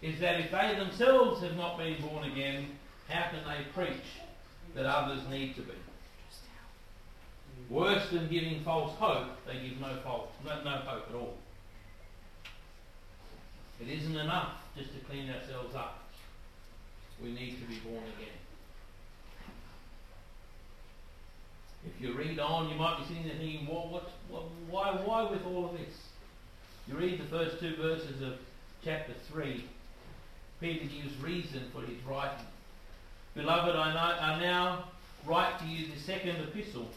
is 0.00 0.20
that 0.20 0.40
if 0.40 0.50
they 0.50 0.74
themselves 0.76 1.42
have 1.42 1.56
not 1.56 1.76
been 1.76 2.00
born 2.00 2.30
again, 2.30 2.68
how 3.08 3.30
can 3.30 3.40
they 3.46 3.64
preach 3.74 4.04
that 4.74 4.86
others 4.86 5.20
need 5.28 5.54
to 5.56 5.62
be? 5.62 5.72
Worse 7.68 8.08
than 8.10 8.28
giving 8.28 8.62
false 8.62 8.96
hope, 8.98 9.28
they 9.46 9.54
give 9.54 9.80
no, 9.80 9.96
false, 10.04 10.28
no, 10.44 10.62
no 10.62 10.70
hope 10.70 11.06
at 11.08 11.14
all. 11.14 11.36
It 13.80 13.88
isn't 13.88 14.16
enough 14.16 14.52
just 14.76 14.92
to 14.94 15.00
clean 15.00 15.30
ourselves 15.30 15.74
up. 15.74 16.04
We 17.22 17.32
need 17.32 17.58
to 17.60 17.66
be 17.66 17.78
born 17.78 18.02
again. 18.16 18.34
If 21.86 21.93
you 22.04 22.12
read 22.12 22.38
on, 22.38 22.68
you 22.68 22.74
might 22.74 22.98
be 22.98 23.06
sitting 23.06 23.26
there 23.26 23.36
thinking, 23.38 23.66
what, 23.66 23.90
what, 23.90 24.10
what, 24.28 24.44
why, 24.68 24.90
why 25.04 25.30
with 25.30 25.44
all 25.46 25.64
of 25.64 25.72
this? 25.72 25.94
You 26.86 26.96
read 26.96 27.18
the 27.18 27.24
first 27.24 27.58
two 27.60 27.76
verses 27.76 28.20
of 28.20 28.34
chapter 28.84 29.14
3. 29.32 29.64
Peter 30.60 30.84
gives 30.84 31.16
reason 31.22 31.62
for 31.72 31.80
his 31.80 31.96
writing. 32.06 32.44
Beloved, 33.34 33.74
I, 33.74 33.94
know, 33.94 34.20
I 34.20 34.40
now 34.40 34.84
write 35.24 35.58
to 35.60 35.64
you 35.64 35.88
the 35.88 35.98
second 35.98 36.36
epistle, 36.36 36.88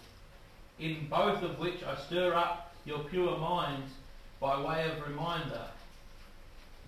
in 0.78 1.08
both 1.10 1.42
of 1.42 1.58
which 1.58 1.84
I 1.84 1.96
stir 2.08 2.34
up 2.34 2.74
your 2.86 3.00
pure 3.06 3.38
minds 3.38 3.92
by 4.42 4.62
way 4.62 4.90
of 4.92 5.08
reminder 5.08 5.68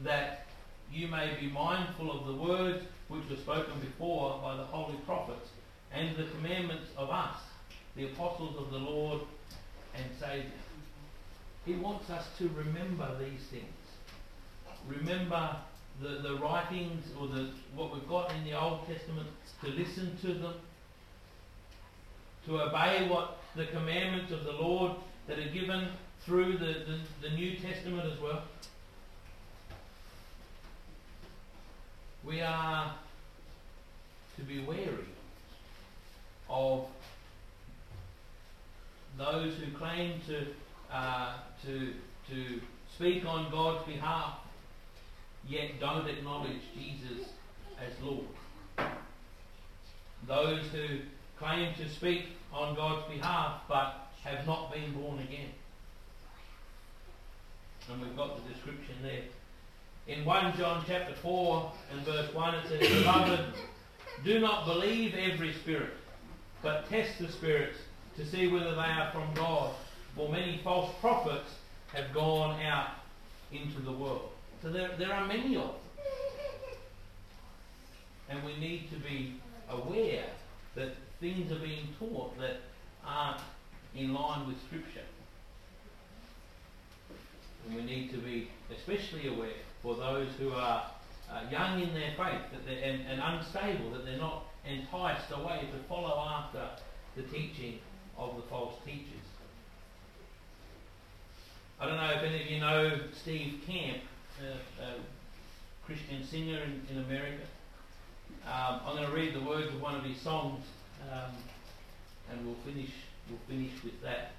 that 0.03 0.45
you 0.91 1.07
may 1.07 1.37
be 1.39 1.47
mindful 1.47 2.11
of 2.11 2.27
the 2.27 2.33
words 2.33 2.83
which 3.07 3.23
were 3.29 3.37
spoken 3.37 3.79
before 3.79 4.39
by 4.41 4.57
the 4.57 4.63
holy 4.65 4.97
prophets 5.05 5.47
and 5.93 6.15
the 6.17 6.25
commandments 6.35 6.89
of 6.97 7.09
us, 7.09 7.37
the 7.95 8.05
apostles 8.05 8.55
of 8.57 8.71
the 8.71 8.77
Lord 8.77 9.21
and 9.95 10.05
Saviour. 10.19 10.51
He 11.65 11.73
wants 11.75 12.09
us 12.09 12.25
to 12.37 12.49
remember 12.49 13.17
these 13.19 13.41
things. 13.51 13.65
Remember 14.87 15.57
the, 16.01 16.21
the 16.27 16.35
writings 16.35 17.05
or 17.19 17.27
the 17.27 17.51
what 17.75 17.93
we've 17.93 18.07
got 18.07 18.31
in 18.33 18.43
the 18.45 18.59
Old 18.59 18.87
Testament, 18.87 19.27
to 19.63 19.69
listen 19.71 20.17
to 20.21 20.33
them, 20.33 20.53
to 22.45 22.61
obey 22.61 23.07
what 23.09 23.37
the 23.55 23.65
commandments 23.65 24.31
of 24.31 24.43
the 24.45 24.53
Lord 24.53 24.93
that 25.27 25.37
are 25.37 25.49
given 25.49 25.89
through 26.25 26.57
the, 26.57 26.65
the, 26.65 26.99
the 27.21 27.29
New 27.35 27.57
Testament 27.57 28.11
as 28.11 28.19
well. 28.19 28.43
We 32.23 32.41
are 32.41 32.95
to 34.37 34.43
be 34.43 34.63
wary 34.63 35.05
of 36.49 36.85
those 39.19 39.53
who 39.55 39.71
claim 39.77 40.21
to 40.27 40.47
uh, 40.91 41.33
to 41.65 41.93
to 42.29 42.61
speak 42.95 43.25
on 43.25 43.51
God's 43.51 43.85
behalf, 43.85 44.37
yet 45.47 45.79
don't 45.79 46.07
acknowledge 46.07 46.61
Jesus 46.73 47.27
as 47.79 47.91
Lord. 48.01 48.25
Those 50.27 50.63
who 50.71 50.99
claim 51.37 51.73
to 51.75 51.89
speak 51.89 52.27
on 52.51 52.75
God's 52.75 53.11
behalf 53.13 53.61
but 53.67 54.07
have 54.23 54.45
not 54.47 54.73
been 54.73 54.93
born 54.93 55.19
again. 55.19 55.49
And 57.91 58.01
we've 58.01 58.15
got 58.15 58.35
the 58.35 58.53
description 58.53 58.95
there. 59.01 59.23
In 60.07 60.25
1 60.25 60.57
John 60.57 60.83
chapter 60.87 61.13
4 61.21 61.71
and 61.93 62.01
verse 62.01 62.33
1 62.33 62.55
it 62.55 62.67
says, 62.67 63.03
Beloved, 63.03 63.53
do 64.23 64.39
not 64.39 64.65
believe 64.65 65.13
every 65.13 65.53
spirit, 65.53 65.93
but 66.61 66.89
test 66.89 67.19
the 67.19 67.31
spirits 67.31 67.77
to 68.19 68.25
see 68.25 68.47
whether 68.47 68.75
they 68.75 68.81
are 68.81 69.09
from 69.13 69.33
God. 69.33 69.73
For 70.15 70.29
many 70.29 70.59
false 70.61 70.93
prophets 70.99 71.49
have 71.93 72.13
gone 72.13 72.61
out 72.61 72.89
into 73.51 73.79
the 73.81 73.93
world. 73.93 74.31
So 74.61 74.69
there, 74.69 74.91
there 74.97 75.13
are 75.13 75.25
many 75.25 75.55
of 75.55 75.63
them. 75.63 75.73
And 78.29 78.43
we 78.43 78.57
need 78.57 78.89
to 78.91 78.97
be 78.97 79.35
aware 79.69 80.25
that 80.75 80.89
things 81.21 81.49
are 81.51 81.59
being 81.59 81.87
taught 81.97 82.37
that 82.39 82.57
aren't 83.05 83.41
in 83.95 84.13
line 84.13 84.47
with 84.47 84.57
Scripture. 84.67 85.07
And 87.65 87.75
we 87.75 87.83
need 87.83 88.11
to 88.11 88.17
be 88.17 88.49
especially 88.75 89.27
aware 89.29 89.63
for 89.81 89.95
those 89.95 90.27
who 90.37 90.51
are 90.51 90.91
uh, 91.31 91.41
young 91.49 91.81
in 91.81 91.93
their 91.93 92.11
faith 92.17 92.41
that 92.51 92.65
they're, 92.65 92.83
and, 92.83 93.01
and 93.07 93.21
unstable, 93.21 93.91
that 93.91 94.05
they're 94.05 94.17
not 94.17 94.43
enticed 94.67 95.31
away 95.31 95.61
to 95.71 95.87
follow 95.87 96.19
after 96.27 96.67
the 97.15 97.23
teaching 97.23 97.79
of 98.19 98.35
the 98.35 98.41
false 98.43 98.73
teachers. 98.85 99.05
I 101.79 101.85
don't 101.85 101.95
know 101.95 102.11
if 102.11 102.23
any 102.23 102.43
of 102.43 102.51
you 102.51 102.59
know 102.59 102.99
Steve 103.21 103.61
Camp, 103.65 104.03
a, 104.41 104.83
a 104.83 104.95
Christian 105.85 106.23
singer 106.25 106.59
in, 106.61 106.81
in 106.91 107.03
America. 107.05 107.45
Um, 108.45 108.81
I'm 108.85 108.95
going 108.97 109.09
to 109.09 109.15
read 109.15 109.33
the 109.33 109.41
words 109.41 109.73
of 109.73 109.81
one 109.81 109.95
of 109.95 110.03
his 110.03 110.19
songs, 110.21 110.63
um, 111.11 111.31
and 112.31 112.45
we'll 112.45 112.57
finish. 112.65 112.91
We'll 113.29 113.39
finish 113.47 113.71
with 113.83 114.01
that. 114.01 114.31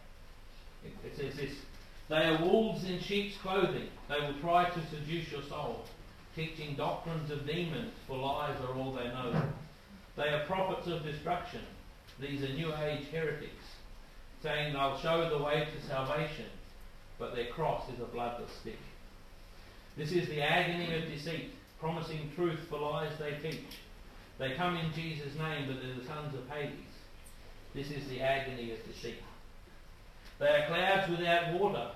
It, 0.85 0.93
it 1.07 1.17
says 1.17 1.37
this: 1.37 1.57
They 2.09 2.17
are 2.17 2.43
wolves 2.43 2.85
in 2.85 3.01
sheep's 3.01 3.37
clothing. 3.39 3.89
They 4.09 4.21
will 4.21 4.39
try 4.41 4.69
to 4.69 4.87
seduce 4.91 5.33
your 5.33 5.43
soul, 5.43 5.85
teaching 6.37 6.77
doctrines 6.77 7.31
of 7.31 7.47
demons, 7.47 7.93
for 8.07 8.19
lies 8.19 8.57
are 8.61 8.75
all 8.75 8.93
they 8.93 9.05
know. 9.05 9.43
They 10.17 10.29
are 10.29 10.45
prophets 10.47 10.89
of 10.89 11.03
destruction. 11.05 11.63
These 12.21 12.43
are 12.43 12.53
New 12.53 12.75
Age 12.75 13.07
heretics, 13.11 13.60
saying 14.43 14.73
they'll 14.73 14.99
show 14.99 15.29
the 15.29 15.43
way 15.43 15.67
to 15.67 15.89
salvation, 15.89 16.47
but 17.19 17.35
their 17.35 17.47
cross 17.47 17.89
is 17.91 18.01
a 18.01 18.05
bloodless 18.05 18.51
stick. 18.61 18.79
This 19.97 20.13
is 20.13 20.29
the 20.29 20.43
agony 20.43 20.95
of 20.97 21.11
deceit, 21.11 21.51
promising 21.79 22.31
truth 22.35 22.61
for 22.69 22.79
lies 22.79 23.13
they 23.19 23.37
teach. 23.43 23.79
They 24.39 24.53
come 24.53 24.77
in 24.77 24.93
Jesus' 24.95 25.37
name, 25.37 25.67
but 25.67 25.83
they're 25.83 25.95
the 25.95 26.07
sons 26.07 26.35
of 26.35 26.49
Hades. 26.49 26.73
This 27.75 27.91
is 27.91 28.09
the 28.09 28.21
agony 28.21 28.73
of 28.73 28.79
deceit. 28.87 29.23
They 30.39 30.49
are 30.49 30.67
clouds 30.67 31.11
without 31.11 31.53
water. 31.61 31.91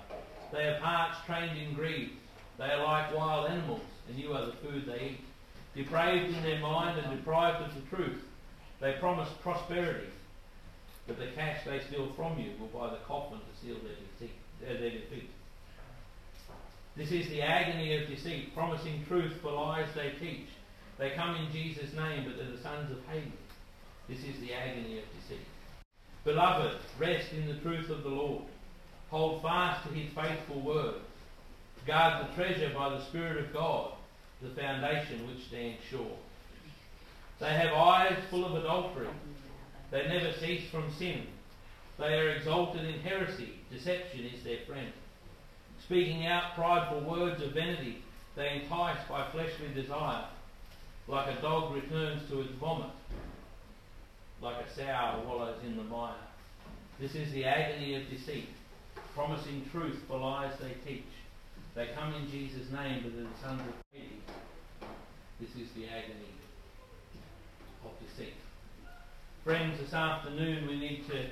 They 0.51 0.67
are 0.67 0.79
parched, 0.79 1.25
trained 1.25 1.57
in 1.57 1.73
greed. 1.73 2.11
They 2.59 2.65
are 2.65 2.83
like 2.83 3.15
wild 3.15 3.49
animals, 3.49 3.81
and 4.07 4.17
you 4.17 4.33
are 4.33 4.45
the 4.45 4.53
food 4.53 4.85
they 4.85 5.05
eat. 5.05 5.19
Depraved 5.75 6.35
in 6.35 6.43
their 6.43 6.59
mind 6.59 6.99
and 6.99 7.17
deprived 7.17 7.63
of 7.63 7.75
the 7.75 7.95
truth, 7.95 8.23
they 8.79 8.93
promise 8.93 9.29
prosperity, 9.41 10.07
but 11.07 11.19
the 11.19 11.27
cash 11.35 11.63
they 11.65 11.79
steal 11.87 12.11
from 12.15 12.39
you 12.39 12.51
will 12.59 12.67
buy 12.67 12.89
the 12.89 13.03
coffin 13.07 13.39
to 13.39 13.65
seal 13.65 13.77
their 13.83 13.95
defeat. 13.95 14.35
Uh, 14.63 14.79
their 14.79 14.91
defeat. 14.91 15.29
This 16.95 17.11
is 17.11 17.29
the 17.29 17.41
agony 17.41 17.95
of 17.97 18.07
deceit, 18.07 18.55
promising 18.55 19.05
truth 19.07 19.33
for 19.41 19.51
lies 19.51 19.89
they 19.93 20.13
teach. 20.19 20.47
They 20.97 21.11
come 21.11 21.35
in 21.35 21.51
Jesus' 21.51 21.93
name, 21.93 22.25
but 22.25 22.37
they're 22.37 22.55
the 22.55 22.63
sons 22.63 22.89
of 22.89 22.97
Hades. 23.11 23.31
This 24.07 24.19
is 24.19 24.39
the 24.39 24.53
agony 24.53 24.99
of 24.99 25.03
deceit. 25.19 25.45
Beloved, 26.23 26.77
rest 26.97 27.33
in 27.33 27.47
the 27.47 27.59
truth 27.59 27.89
of 27.89 28.03
the 28.03 28.09
Lord. 28.09 28.45
Hold 29.09 29.41
fast 29.41 29.87
to 29.87 29.93
his 29.93 30.11
faithful 30.13 30.61
word. 30.61 30.95
Guard 31.85 32.25
the 32.25 32.33
treasure 32.35 32.71
by 32.73 32.89
the 32.89 33.05
Spirit 33.05 33.37
of 33.37 33.53
God, 33.53 33.91
the 34.41 34.49
foundation 34.49 35.27
which 35.27 35.45
stands 35.47 35.77
sure. 35.89 36.17
They 37.39 37.53
have 37.53 37.73
eyes 37.73 38.17
full 38.29 38.45
of 38.45 38.55
adultery. 38.55 39.07
They 39.95 40.09
never 40.09 40.33
cease 40.33 40.69
from 40.69 40.91
sin. 40.99 41.25
They 41.97 42.19
are 42.19 42.31
exalted 42.31 42.83
in 42.83 42.99
heresy. 42.99 43.53
Deception 43.71 44.25
is 44.25 44.43
their 44.43 44.59
friend. 44.67 44.91
Speaking 45.85 46.27
out 46.27 46.53
prideful 46.53 46.99
words 47.09 47.41
of 47.41 47.53
vanity, 47.53 47.99
they 48.35 48.61
entice 48.61 48.97
by 49.07 49.31
fleshly 49.31 49.69
desire. 49.73 50.25
Like 51.07 51.37
a 51.37 51.41
dog 51.41 51.73
returns 51.73 52.29
to 52.29 52.41
its 52.41 52.51
vomit, 52.59 52.89
like 54.41 54.65
a 54.65 54.75
sow 54.75 55.23
wallows 55.25 55.63
in 55.65 55.77
the 55.77 55.83
mire. 55.83 56.11
This 56.99 57.15
is 57.15 57.31
the 57.31 57.45
agony 57.45 57.95
of 57.95 58.09
deceit, 58.09 58.49
promising 59.13 59.63
truth 59.71 60.03
for 60.09 60.17
lies 60.17 60.51
they 60.59 60.73
teach. 60.85 61.07
They 61.73 61.91
come 61.97 62.13
in 62.15 62.29
Jesus' 62.29 62.69
name, 62.69 63.03
but 63.03 63.15
the 63.15 63.27
sons 63.41 63.61
of 63.61 63.73
Hades. 63.93 64.09
This 65.39 65.51
is 65.51 65.71
the 65.73 65.85
agony 65.85 66.35
of 67.85 67.91
deceit. 68.05 68.33
Friends, 69.45 69.79
this 69.79 69.93
afternoon 69.93 70.67
we 70.67 70.75
need 70.75 71.07
to 71.07 71.23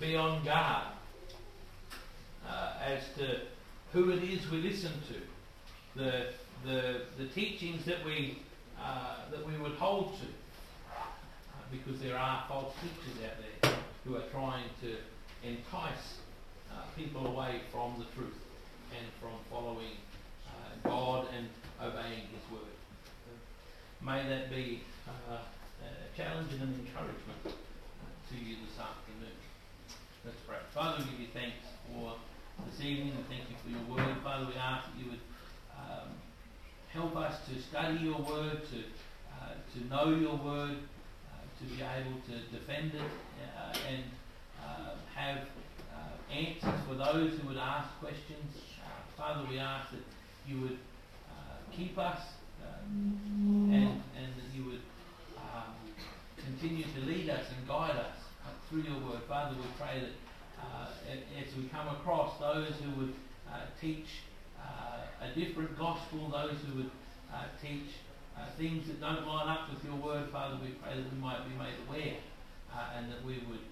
be 0.00 0.16
on 0.16 0.42
guard 0.46 0.86
uh, 2.48 2.72
as 2.82 3.02
to 3.18 3.40
who 3.92 4.08
it 4.12 4.22
is 4.22 4.50
we 4.50 4.62
listen 4.62 4.92
to, 5.08 6.00
the, 6.00 6.28
the, 6.64 7.02
the 7.18 7.26
teachings 7.26 7.84
that 7.84 8.02
we, 8.02 8.38
uh, 8.82 9.16
that 9.30 9.46
we 9.46 9.58
would 9.58 9.72
hold 9.72 10.14
to, 10.20 10.26
uh, 10.90 11.02
because 11.70 12.00
there 12.00 12.16
are 12.16 12.46
false 12.48 12.72
teachers 12.76 13.26
out 13.26 13.36
there 13.60 13.72
who 14.06 14.16
are 14.16 14.26
trying 14.32 14.64
to 14.80 14.96
entice 15.46 16.16
uh, 16.72 16.76
people 16.96 17.26
away 17.26 17.60
from 17.70 17.92
the 17.98 18.06
truth 18.18 18.40
and 18.98 19.06
from 19.20 19.32
following 19.50 19.98
uh, 20.48 20.88
God 20.88 21.26
and 21.36 21.46
obeying 21.78 22.22
His 22.32 22.50
word. 22.50 22.62
May 24.00 24.26
that 24.30 24.48
be 24.48 24.80
uh, 25.06 25.40
challenge 26.20 26.52
and 26.52 26.60
an 26.60 26.74
encouragement 26.84 27.56
to 28.28 28.36
you 28.36 28.60
this 28.60 28.76
afternoon. 28.76 29.32
Let's 30.22 30.36
pray. 30.46 30.60
Father, 30.74 31.00
we 31.00 31.10
give 31.12 31.20
you 31.20 31.32
thanks 31.32 31.64
for 31.88 32.12
this 32.68 32.84
evening 32.84 33.16
and 33.16 33.24
thank 33.24 33.48
you 33.48 33.56
for 33.64 33.72
your 33.72 33.80
word. 33.88 34.20
Father, 34.22 34.44
we 34.44 34.52
ask 34.52 34.84
that 34.92 35.00
you 35.00 35.16
would 35.16 35.24
um, 35.72 36.12
help 36.92 37.16
us 37.16 37.40
to 37.48 37.56
study 37.72 38.04
your 38.04 38.20
word, 38.20 38.60
to, 38.68 38.84
uh, 39.32 39.56
to 39.72 39.78
know 39.88 40.12
your 40.12 40.36
word, 40.36 40.76
uh, 41.32 41.40
to 41.56 41.64
be 41.64 41.80
able 41.80 42.20
to 42.28 42.36
defend 42.52 42.92
it 42.92 43.00
uh, 43.56 43.88
and 43.88 44.04
uh, 44.60 45.00
have 45.16 45.48
uh, 45.96 46.36
answers 46.36 46.84
for 46.86 47.00
those 47.00 47.32
who 47.40 47.48
would 47.48 47.56
ask 47.56 47.88
questions. 47.96 48.60
Father, 49.16 49.48
we 49.48 49.58
ask 49.58 49.88
that 49.92 50.04
you 50.46 50.60
would 50.60 50.78
keep 51.72 51.96
us 51.96 52.20
and, 53.72 53.72
and 53.72 54.28
that 54.36 54.52
you 54.52 54.66
would 54.66 54.82
continue 56.60 56.84
to 56.84 57.00
lead 57.08 57.30
us 57.30 57.46
and 57.56 57.66
guide 57.66 57.96
us 57.96 58.16
through 58.68 58.82
your 58.82 59.00
word. 59.00 59.20
Father, 59.26 59.56
we 59.56 59.64
pray 59.80 60.00
that 60.00 60.12
as 61.40 61.56
we 61.56 61.64
come 61.72 61.88
across 61.88 62.38
those 62.38 62.74
who 62.84 63.00
would 63.00 63.14
teach 63.80 64.04
a 65.22 65.34
different 65.34 65.78
gospel, 65.78 66.28
those 66.28 66.56
who 66.68 66.82
would 66.82 66.90
uh, 67.32 67.44
teach 67.62 67.88
uh, 68.36 68.44
things 68.58 68.86
that 68.88 69.00
don't 69.00 69.26
line 69.26 69.48
up 69.48 69.72
with 69.72 69.82
your 69.84 69.96
word, 69.96 70.28
Father, 70.30 70.58
we 70.62 70.72
pray 70.84 70.96
that 70.96 71.10
we 71.10 71.18
might 71.18 71.48
be 71.48 71.56
made 71.56 71.76
aware 71.88 72.16
uh, 72.76 72.96
and 72.96 73.10
that 73.10 73.24
we 73.24 73.40
would 73.48 73.64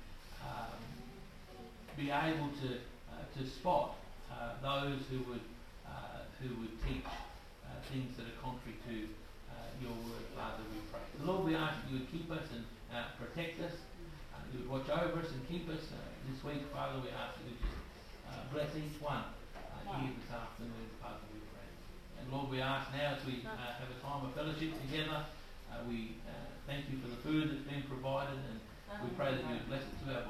um, 0.49 0.81
be 1.95 2.11
able 2.11 2.49
to, 2.65 2.81
uh, 3.13 3.21
to 3.37 3.47
spot 3.47 3.97
uh, 4.33 4.57
those 4.63 5.01
who 5.11 5.19
would, 5.31 5.45
uh, 5.87 6.25
who 6.41 6.49
would 6.61 6.73
teach 6.89 7.05
things 7.93 8.17
that 8.17 8.25
are 8.25 8.41
contrary 8.41 8.81
to 8.89 8.97
your 9.81 9.93
word, 9.93 10.25
Father, 10.35 10.65
we 10.73 10.81
pray. 10.91 11.01
Lord, 11.25 11.45
we 11.45 11.55
ask 11.55 11.85
that 11.85 11.93
you 11.93 12.01
would 12.01 12.11
keep 12.11 12.31
us 12.31 12.45
and 12.53 12.65
protect 13.21 13.61
us, 13.61 13.77
you 14.53 14.65
would 14.65 14.71
watch 14.71 14.89
over 14.89 15.21
us 15.21 15.31
and 15.33 15.45
keep 15.49 15.69
us. 15.69 15.93
this 16.29 16.41
week, 16.45 16.65
Father, 16.73 17.01
we 17.01 17.09
ask 17.13 17.37
that 17.37 17.45
you 17.45 17.57
just 17.61 18.53
bless 18.53 18.71
each 18.77 18.97
one 19.01 19.25
here 20.01 20.13
this 20.17 20.29
afternoon, 20.33 20.89
Father, 21.01 21.25
we 21.33 21.41
pray. 21.53 21.69
And 22.21 22.33
Lord, 22.33 22.49
we 22.53 22.61
ask 22.61 22.93
now 22.93 23.17
as 23.17 23.25
we 23.25 23.45
uh, 23.45 23.57
have 23.57 23.89
a 23.89 23.99
time 24.05 24.25
of 24.25 24.33
fellowship 24.37 24.73
together, 24.89 25.25
uh, 25.73 25.85
we 25.89 26.17
uh, 26.29 26.33
thank 26.69 26.89
you 26.93 27.01
for 27.01 27.09
the 27.09 27.21
food 27.25 27.49
that's 27.53 27.65
been 27.65 27.85
provided, 27.89 28.37
and 28.37 28.61
we 29.05 29.09
pray 29.17 29.33
that 29.33 29.45
you 29.45 29.57
would 29.57 29.69
bless 29.69 29.85
it 29.85 29.97
to 30.05 30.13
our 30.13 30.29